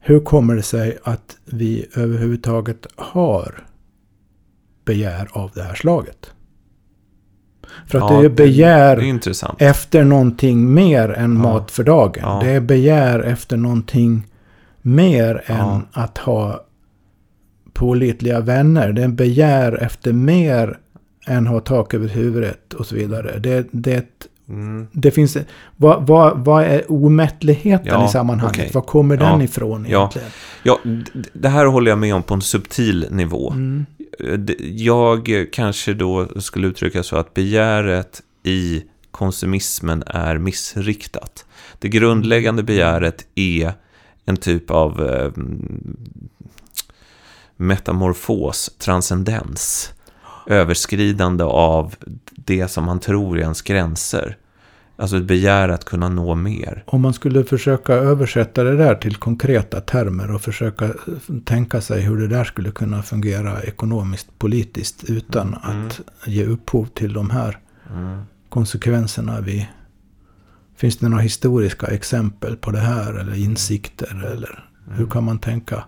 [0.00, 3.66] Hur kommer det sig att vi överhuvudtaget har
[4.84, 6.32] begär av det här slaget?
[7.86, 11.42] För att Ja, det är begär Det är efter någonting mer än Ja.
[11.42, 12.22] mat för dagen.
[12.26, 12.40] Ja.
[12.44, 14.26] Det är begär efter någonting
[14.82, 16.64] mer än att ha
[17.72, 18.92] pålitliga vänner.
[18.92, 20.78] Det är begär efter mer
[21.26, 23.38] än ha tak över huvudet och så vidare.
[23.38, 24.06] Det, det,
[24.48, 24.86] Mm.
[24.92, 25.36] det finns...
[25.76, 28.56] Vad, vad, vad är omättligheten Ja, i sammanhanget?
[28.56, 28.70] okej.
[28.74, 29.42] Var kommer den Ja.
[29.44, 29.98] ifrån Ja.
[29.98, 30.28] egentligen?
[30.62, 30.78] Ja,
[31.32, 33.50] det här håller jag med om på en subtil nivå.
[33.52, 33.86] Mm.
[34.38, 41.44] D- Jag kanske då skulle uttrycka så att begäret i konsumismen är missriktat.
[41.78, 43.72] Det grundläggande begäret är
[44.24, 45.30] en typ av eh,
[47.56, 49.92] metamorfos, transcendens,
[50.50, 51.94] överskridande av
[52.36, 54.36] det som man tror är ens gränser.
[54.96, 56.84] Alltså ett begär att kunna nå mer.
[56.86, 60.90] Om man skulle försöka översätta det där till konkreta termer och försöka
[61.44, 65.86] tänka sig hur det där skulle kunna fungera ekonomiskt, politiskt utan Mm.
[65.86, 67.58] att ge upphov till de här
[67.90, 68.22] Mm.
[68.48, 69.68] konsekvenserna vi...
[70.76, 75.84] Finns det några historiska exempel på det här eller insikter eller hur kan man tänka?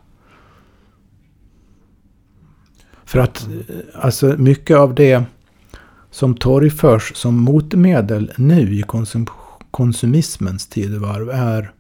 [3.13, 3.49] För att
[3.95, 5.25] alltså mycket av det
[6.11, 9.27] som torgförs som motmedel nu i konsum
[9.71, 11.73] konsumismens tidevarv är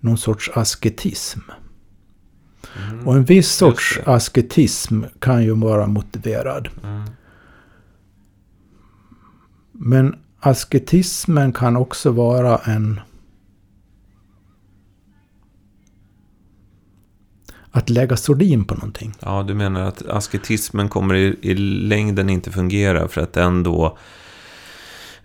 [0.00, 1.40] någon sorts asketism.
[2.88, 3.06] Mm.
[3.06, 6.68] Och en viss sorts asketism kan ju vara motiverad.
[6.84, 7.02] Mm.
[9.72, 13.00] Men asketismen kan också vara en...
[17.74, 19.14] Att lägga sordin på någonting.
[19.20, 23.98] Ja, du menar att asketismen kommer i, i längden inte fungera för att den då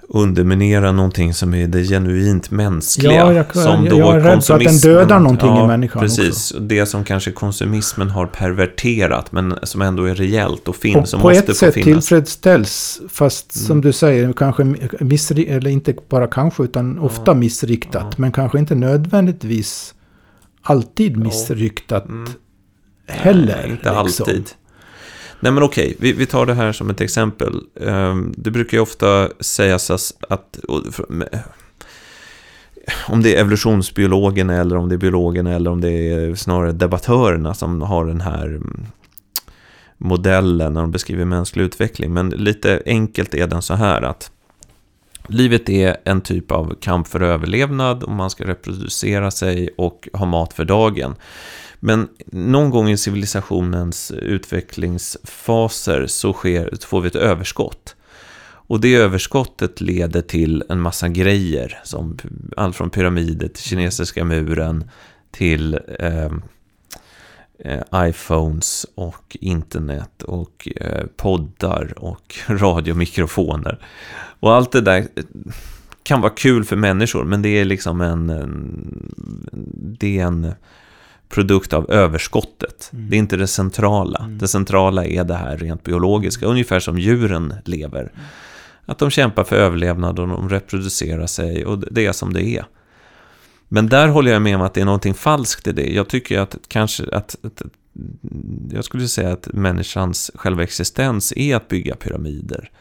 [0.10, 3.14] underminera någonting som är det genuint mänskliga.
[3.14, 6.02] Ja, jag, som då jag är rädd för att den dödar någonting ja, i människan
[6.02, 11.14] Precis, och det som kanske konsumismen har perverterat men som ändå är reellt och finns
[11.14, 11.88] Och på ett sätt finnas.
[11.88, 11.94] Mm.
[11.94, 14.64] tillfredsställs, fast som du säger, kanske
[15.00, 18.06] missri- eller inte bara kanske, utan ofta missriktat.
[18.10, 18.16] Ja.
[18.18, 19.94] Men kanske inte nödvändigtvis
[20.70, 22.30] alltid missriktat Mm.
[23.08, 23.58] heller.
[23.62, 24.24] Nej, inte liksom.
[24.28, 24.50] alltid.
[25.40, 27.62] Nej men okej, vi, vi tar det här som ett exempel.
[27.82, 30.60] Ehm, det brukar ju ofta sägas as- att
[33.08, 37.54] om det är evolutionsbiologerna eller om det är biologerna eller om det är snarare debattörerna
[37.54, 38.86] som har den här mm,
[39.98, 42.14] modellen när de beskriver mänsklig utveckling.
[42.14, 44.32] Men lite enkelt är den så här att
[45.28, 50.26] livet är en typ av kamp för överlevnad och man ska reproducera sig och ha
[50.26, 51.16] mat för dagen.
[51.80, 57.96] Men någon gång i civilisationens utvecklingsfaser så sker, så får vi ett överskott.
[58.70, 62.18] Och det överskottet leder till en massa grejer, som
[62.58, 64.90] allt från pyramider till kinesiska muren
[65.32, 66.32] till eh,
[67.96, 73.80] iPhones och internet och eh, poddar och radiomikrofoner.
[74.40, 75.08] Och allt det där
[76.04, 79.12] kan vara kul för människor, men det är liksom en, en
[80.00, 80.52] det är en
[81.30, 82.90] produkt av överskottet.
[82.94, 83.10] Mm.
[83.10, 84.20] Det är inte det centrala.
[84.20, 84.38] Mm.
[84.38, 88.02] Det centrala är det här rent biologiska, ungefär som djuren lever.
[88.02, 88.26] Mm.
[88.86, 92.66] Att de kämpar för överlevnad och de reproducerar sig och det är som det är.
[93.68, 95.94] Men där håller jag med om att det är någonting falskt i det.
[95.94, 97.62] Jag tycker att kanske att, att
[98.72, 102.72] jag skulle säga att människans själva existens är att bygga pyramider.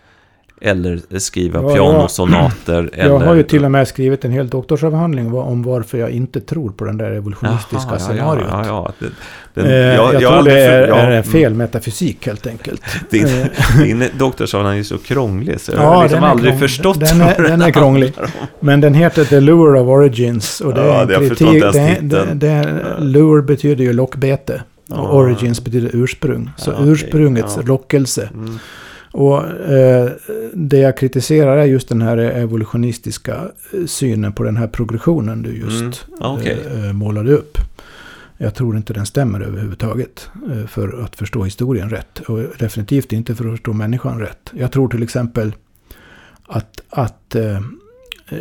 [0.60, 2.90] Eller skriva Ja, pianosonater.
[2.96, 6.40] Jag eller, har ju till och med skrivit en hel doktorsavhandling om varför jag inte
[6.40, 8.46] tror på den där evolutionistiska Jaha, scenariot.
[8.50, 9.06] Ja, ja, ja.
[9.54, 11.22] Det, den, Eh, jag, har tror aldrig det för- är, ja, är mm.
[11.22, 12.82] fel metafysik helt enkelt.
[13.10, 16.58] Din, Eh, din doktorsavhandling är så krånglig så jag Ja, har liksom den aldrig krång-
[16.60, 18.12] förstått den är- vad den är krånglig.
[18.60, 20.60] Men den heter The Lure of Origins.
[20.60, 21.62] Och det Ja, är en jag kritik.
[21.72, 24.62] Det, det, det, lure betyder ju lockbete.
[24.90, 26.50] Och Origins betyder ursprung.
[26.56, 26.92] Så Ja, okej.
[26.92, 27.62] ursprungets Ja.
[27.66, 28.28] lockelse.
[28.34, 28.58] Mm.
[29.16, 30.10] Och eh,
[30.54, 35.56] det jag kritiserar är just den här evolutionistiska eh, synen på den här progressionen du
[35.56, 35.92] just Mm.
[36.20, 36.58] Okej.
[36.66, 37.58] eh, eh, målade upp.
[38.38, 42.20] Jag tror inte den stämmer överhuvudtaget eh, för att förstå historien rätt.
[42.20, 44.50] Och definitivt inte för att förstå människan rätt.
[44.52, 45.52] Jag tror till exempel
[46.46, 47.60] att, att eh,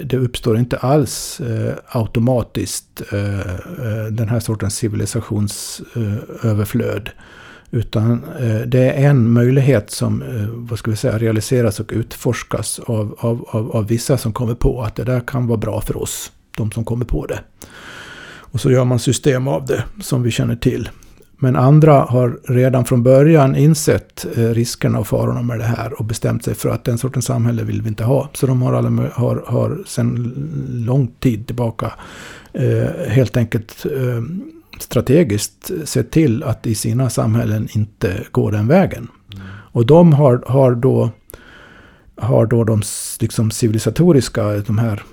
[0.03, 7.09] det uppstår inte alls eh, automatiskt eh, eh, den här sortens civilisationssöverflöd.
[7.75, 12.79] Utan eh, det är en möjlighet som eh, vad ska vi säga, realiseras och utforskas
[12.79, 15.97] av, av, av, av vissa som kommer på att det där kan vara bra för
[15.97, 16.31] oss.
[16.57, 17.39] De som kommer på det.
[18.37, 20.89] Och så gör man system av det som vi känner till.
[21.37, 26.05] Men andra har redan från början insett eh, riskerna och farorna med det här och
[26.05, 28.29] bestämt sig för att den sortens samhälle vill vi inte ha.
[28.33, 30.33] Så de har, alla, har, har sedan
[30.69, 31.93] lång tid tillbaka
[32.53, 34.21] eh, helt enkelt eh,
[34.79, 39.07] strategiskt sett till att i sina samhällen inte gå den vägen.
[39.47, 41.11] Och de har, har då
[42.17, 42.81] har då de
[43.19, 45.03] liksom civilisatoriska, de här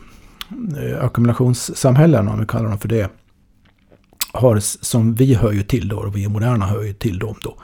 [0.82, 3.10] eh, ackumulationssamhällena, om vi kallar dem för det,
[4.32, 7.56] har, som vi hör ju till då, och vi moderna hör ju till dem då.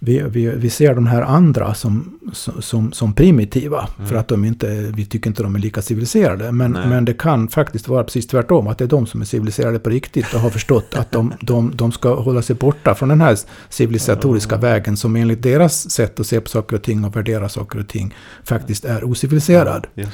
[0.00, 2.18] Vi, vi, vi ser de här andra som,
[2.60, 3.88] som, som primitiva.
[3.96, 4.08] Mm.
[4.08, 6.52] För att de inte, vi tycker inte de är lika civiliserade.
[6.52, 6.88] Men, Nej.
[6.88, 8.66] men det kan faktiskt vara precis tvärtom.
[8.68, 11.72] Att det är de som är civiliserade på riktigt och har förstått att de, de,
[11.74, 13.38] de ska hålla sig borta från den här
[13.68, 14.96] civilisatoriska vägen.
[14.96, 18.14] Som enligt deras sätt att se på saker och ting och värdera saker och ting
[18.44, 19.86] faktiskt är ociviliserad.
[19.94, 20.08] Det.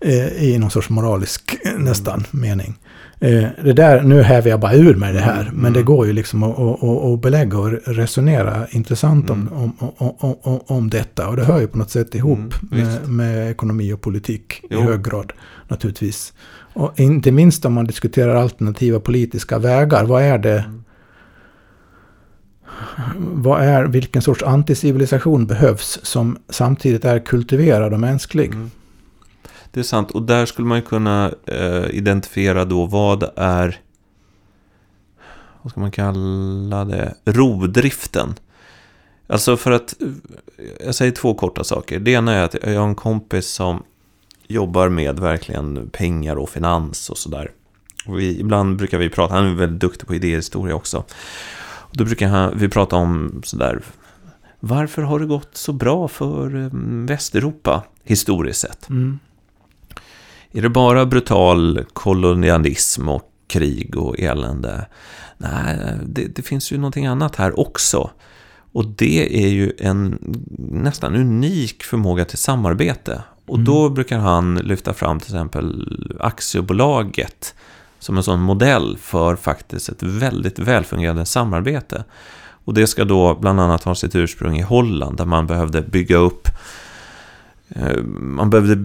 [0.00, 2.78] Eh, I någon sorts moralisk eh, nästan mening.
[3.24, 5.42] Eh, det där, nu häver jag bara ur med det här.
[5.42, 5.86] Mm, Men det mm.
[5.86, 9.52] går ju liksom att, att, att, att belägga och resonera intressant om, Mm.
[9.62, 11.28] om, om, om, om, om detta.
[11.28, 15.04] Och det hör ju på något sätt ihop med, med ekonomi och politik i hög
[15.04, 15.32] grad.
[15.68, 16.32] Naturligtvis.
[16.74, 20.04] Och inte minst om man diskuterar alternativa politiska vägar.
[20.04, 20.64] Vad är det?
[23.18, 28.52] Vad är, vilken sorts anticivilisation behövs som samtidigt är kultiverad och mänsklig?
[28.52, 28.70] Mm.
[29.74, 30.10] Det är sant.
[30.10, 33.80] Och där skulle man ju kunna eh, identifiera då vad är,
[35.62, 38.34] vad ska man kalla det, rovdriften.
[39.26, 40.08] Alltså för att, eh,
[40.86, 42.00] jag säger två korta saker.
[42.00, 43.82] Det ena är att jag har en kompis som
[44.48, 47.50] jobbar med verkligen pengar och finans och sådär.
[48.20, 51.04] Ibland brukar vi prata, han är väldigt duktig på idéhistoria också.
[51.92, 53.82] Då brukar han, vi prata om sådär,
[54.60, 56.68] varför har det gått så bra för eh,
[57.06, 58.88] Västeuropa historiskt sett?
[58.88, 59.18] Mm.
[60.56, 64.86] Är det bara brutal kolonialism och krig och elände?
[65.38, 68.10] Nej, det, det finns ju någonting annat här också.
[68.72, 70.18] Och det är ju en
[70.58, 73.22] nästan unik förmåga till samarbete.
[73.46, 73.64] Och Mm.
[73.64, 75.88] då brukar han lyfta fram till exempel
[76.20, 77.54] aktiebolaget
[77.98, 82.04] som en sån modell för faktiskt ett väldigt välfungerande samarbete.
[82.64, 86.16] Och det ska då bland annat ha sitt ursprung i Holland där man behövde bygga
[86.16, 86.48] upp
[88.18, 88.76] man behövde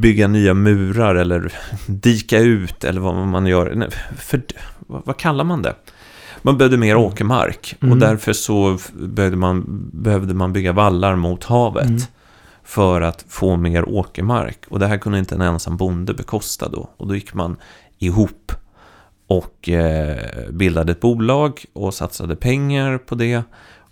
[0.00, 1.52] bygga nya murar eller
[1.86, 3.74] dika ut eller vad man gör.
[3.74, 4.42] Nej, För,
[4.86, 5.74] vad, kallar man det?
[6.42, 7.98] Man behövde mer åkermark och Mm.
[7.98, 12.00] därför så behövde man, behövde man bygga vallar mot havet Mm.
[12.64, 14.58] för att få mer åkermark.
[14.68, 16.90] Och det här kunde inte en ensam bonde bekosta då.
[16.96, 17.56] Och då gick man
[17.98, 18.52] ihop
[19.26, 23.42] och eh, bildade ett bolag och satsade pengar på det.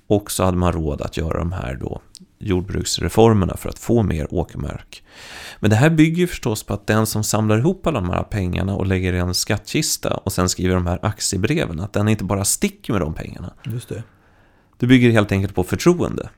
[0.07, 2.01] Och så hade man råd att göra de här då
[2.39, 5.03] jordbruksreformerna för att få mer åkermark.
[5.61, 8.74] Men det här bygger förstås på att den som samlar ihop alla de här pengarna
[8.74, 12.45] och lägger i en skattkista och sen skriver de här aktiebreven, att den inte bara
[12.45, 13.53] sticker med de pengarna.
[13.64, 14.03] Just det.
[14.78, 16.28] Det bygger helt enkelt på förtroende.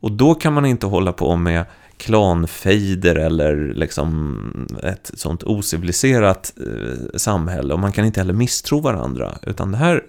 [0.00, 1.64] Och då kan man inte hålla på med
[1.96, 7.74] klanfejder eller liksom ett sånt ociviliserat eh, samhälle.
[7.74, 9.38] Och man kan inte heller misstro varandra.
[9.42, 10.02] Utan det här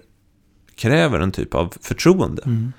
[0.74, 2.42] kräver en typ av förtroende.
[2.42, 2.72] Mm.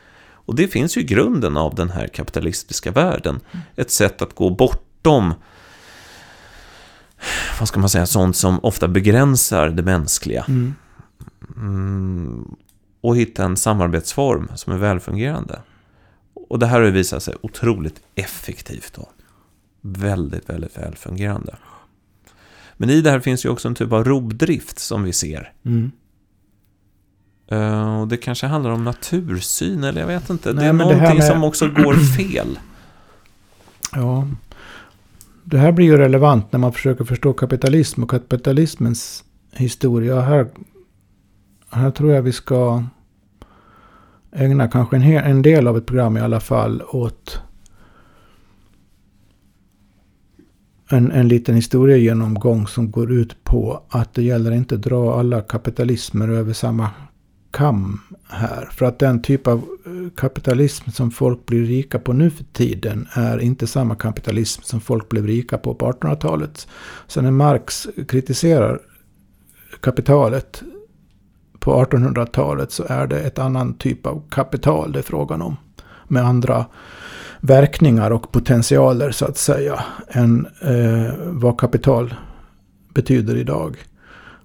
[0.45, 3.39] Och det finns ju i grunden av den här kapitalistiska världen.
[3.75, 5.33] Ett sätt att gå bortom,
[7.59, 10.45] vad ska man säga, sånt som ofta begränsar det mänskliga.
[10.47, 10.73] Mm.
[11.55, 12.55] Mm,
[13.01, 15.61] och hitta en samarbetsform som är välfungerande.
[16.33, 19.09] Och det här har ju visat sig otroligt effektivt då.
[19.81, 21.55] Väldigt, väldigt välfungerande.
[22.77, 25.53] Men i det här finns ju också en typ av rovdrift som vi ser.
[25.65, 25.91] Mm.
[27.53, 30.49] Eh, och det kanske handlar om natursyn, eller jag vet inte.
[30.53, 32.59] det Nej, är det här någonting med- som också går fel.
[33.93, 34.27] Ja.
[35.43, 40.21] Det här blir ju relevant när man försöker förstå kapitalism och kapitalismens historia.
[40.21, 40.47] Här,
[41.69, 42.83] här tror jag vi ska
[44.31, 47.41] ägna kanske en, hel, en del av ett program i alla fall åt
[50.89, 55.41] en, en liten historiegenomgång som går ut på att det gäller inte att dra alla
[55.41, 56.89] kapitalismer över samma
[57.53, 57.99] kam
[58.29, 58.69] här.
[58.71, 63.07] För att den typ av eh, kapitalism som folk blir rika på nu för tiden
[63.13, 66.67] är inte samma kapitalism som folk blev rika på på 1800-talet.
[67.07, 68.79] Så när Marx kritiserar
[69.79, 70.63] kapitalet
[71.59, 75.57] på 1800-talet så är det ett annan typ av kapital det är frågan om.
[76.07, 76.65] Med andra
[77.39, 82.13] verkningar och potentialer så att säga än eh, vad kapital
[82.93, 83.77] betyder idag.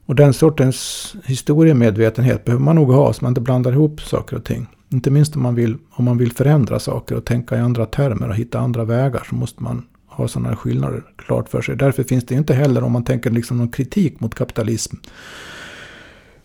[0.09, 4.45] Och den sortens historiemedvetenhet behöver man nog ha så man inte blandar ihop saker och
[4.45, 4.67] ting.
[4.89, 8.29] Inte minst om man vill, om man vill förändra saker och tänka i andra termer
[8.29, 11.77] och hitta andra vägar så måste man ha sådana skillnader klart för sig.
[11.77, 14.97] Därför finns det inte heller, om man tänker liksom någon kritik mot kapitalism,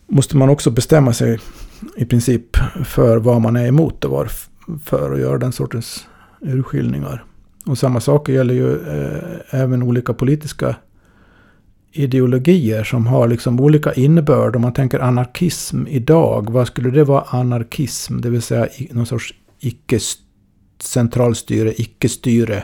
[0.07, 1.39] måste man också bestämma sig
[1.95, 6.07] i princip för vad man är emot och varför och göra den sortens
[6.41, 7.23] urskiljningar.
[7.65, 10.75] Och samma sak gäller ju eh, även olika politiska
[11.93, 14.55] ideologier som har liksom olika innebörd.
[14.55, 18.21] Om man tänker anarkism idag, vad skulle det vara anarkism?
[18.21, 22.63] Det vill säga någon sorts icke-centralstyre, icke-styre.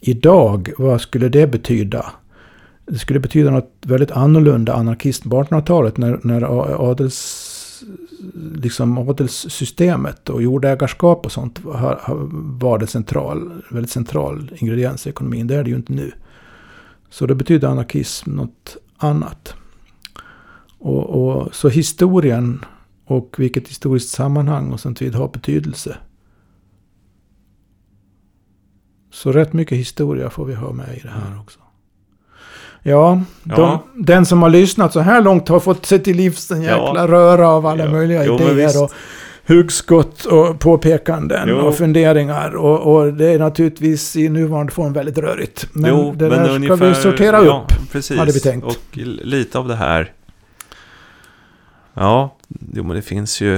[0.00, 2.12] Idag, vad skulle det betyda?
[2.86, 6.42] Det skulle betyda något väldigt annorlunda anarkism på 1800-talet när, när
[6.90, 7.82] adels,
[8.54, 12.00] liksom adelssystemet och jordägarskap och sånt var,
[12.60, 15.46] var det central, väldigt central ingrediens i ekonomin.
[15.46, 16.12] Det är det ju inte nu.
[17.10, 19.54] Så det betyder anarkism något annat.
[20.78, 22.64] Och, och, så historien
[23.04, 25.96] och vilket historiskt sammanhang och sånt vid har betydelse.
[29.12, 31.58] Så rätt mycket historia får vi ha med i det här också.
[32.82, 33.84] Ja, de, Ja.
[33.96, 36.86] den som har lyssnat så här långt har fått sig till livs en Ja.
[36.88, 37.90] jäkla röra av alla Ja.
[37.90, 38.90] möjliga Jo, idéer och
[39.46, 41.56] hugskott och påpekanden Jo.
[41.56, 42.50] och funderingar.
[42.56, 45.68] Och, och det är naturligtvis i nuvarande form väldigt rörigt.
[45.72, 47.90] Men jo, det där ska ungefär- vi sortera ja, upp.
[47.92, 48.18] precis.
[48.18, 48.64] hade vi tänkt.
[48.64, 50.12] Och lite av det här.
[51.94, 52.36] Ja,
[52.72, 53.56] jo, men det finns ju...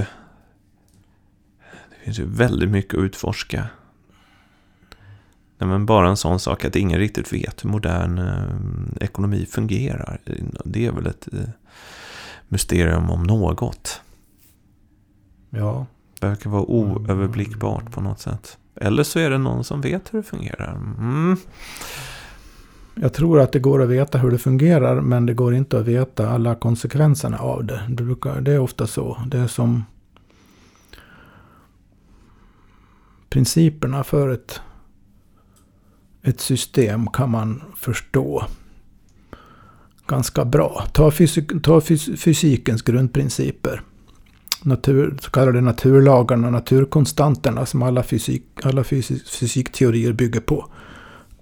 [1.90, 3.66] Det finns ju väldigt mycket att utforska.
[5.58, 10.18] Nej, men bara en sån sak att ingen riktigt vet hur modern eh, ekonomi fungerar.
[10.64, 11.40] Det är väl ett eh,
[12.48, 14.00] mysterium om något.
[15.54, 15.86] Ja.
[16.20, 18.58] Det verkar vara oöverblickbart på något sätt.
[18.74, 20.72] Eller så är det någon som vet hur det fungerar.
[20.98, 21.36] Mm.
[22.94, 25.86] Jag tror att det går att veta hur det fungerar men det går inte att
[25.86, 27.80] veta alla konsekvenserna av det.
[27.88, 29.22] Det, brukar, det är ofta så.
[29.26, 29.84] Det är som
[33.28, 34.60] principerna för ett,
[36.22, 38.44] ett system kan man förstå
[40.06, 40.84] ganska bra.
[40.92, 43.82] Ta, fysik, ta fys, fysikens grundprinciper.
[44.64, 50.66] Natur, så kallade naturlagarna, naturkonstanterna som alla, fysik, alla fysik, fysikteorier bygger på.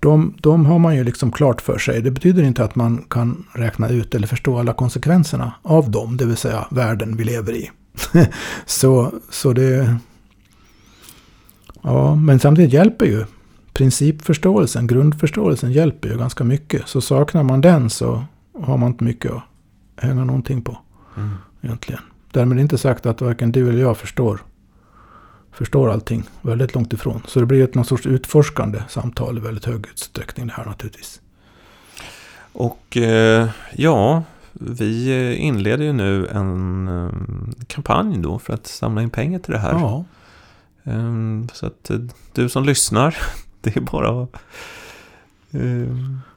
[0.00, 2.02] De, de har man ju liksom klart för sig.
[2.02, 6.24] Det betyder inte att man kan räkna ut eller förstå alla konsekvenserna av dem, det
[6.24, 7.70] vill säga världen vi lever i.
[8.66, 9.96] så, så det...
[11.82, 13.24] Ja, men samtidigt hjälper ju
[13.72, 16.88] principförståelsen, grundförståelsen hjälper ju ganska mycket.
[16.88, 18.24] Så saknar man den så
[18.60, 19.42] har man inte mycket att
[19.96, 20.78] hänga någonting på.
[21.16, 21.30] Mm.
[21.62, 22.00] Egentligen.
[22.32, 24.40] Därmed inte sagt att varken du eller jag förstår,
[25.52, 26.22] förstår allting.
[26.42, 27.22] Väldigt långt ifrån.
[27.26, 31.20] Så det blir ett någon sorts utforskande samtal i väldigt hög utsträckning det här naturligtvis.
[32.52, 34.22] Och eh, ja,
[34.52, 37.10] vi inleder ju nu en eh,
[37.66, 39.72] kampanj då för att samla in pengar till det här.
[39.72, 40.04] Ja.
[40.84, 41.98] Um, så att eh,
[42.32, 43.16] du som lyssnar,
[43.60, 44.36] det är bara att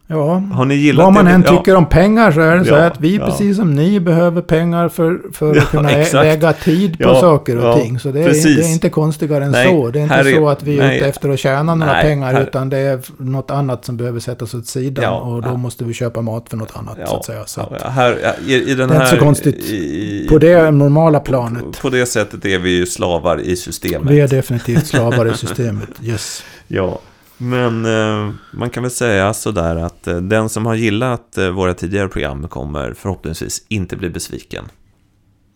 [0.08, 1.78] Ja, Har ni gillat vad man än tycker ja.
[1.78, 3.26] om pengar så är det så ja, att vi ja.
[3.26, 5.90] precis som ni behöver pengar för, för att kunna
[6.24, 8.00] lägga tid på saker och ting.
[8.00, 9.90] Så det är, det är, inte konstigare än nej, så.
[9.90, 12.04] Det är inte är, så att vi är nej, ute efter att tjäna några nej,
[12.04, 12.42] pengar här.
[12.42, 16.22] utan det är något annat som behöver sättas åt sidan och då måste vi köpa
[16.22, 17.46] mat för något annat så att säga.
[17.46, 21.20] Så att här, i, i den det är inte så konstigt i, på det normala
[21.20, 21.64] planet.
[21.64, 24.12] På, på det sättet är vi ju slavar i systemet.
[24.12, 26.44] Vi är definitivt slavar i systemet, yes.
[26.68, 27.00] Ja.
[27.38, 31.74] Men eh, man kan väl säga sådär att eh, den som har gillat eh, våra
[31.74, 34.66] tidigare program kommer förhoppningsvis inte bli besviken.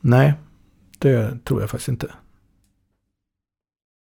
[0.02, 0.34] Nej,
[0.98, 2.12] det tror jag faktiskt inte.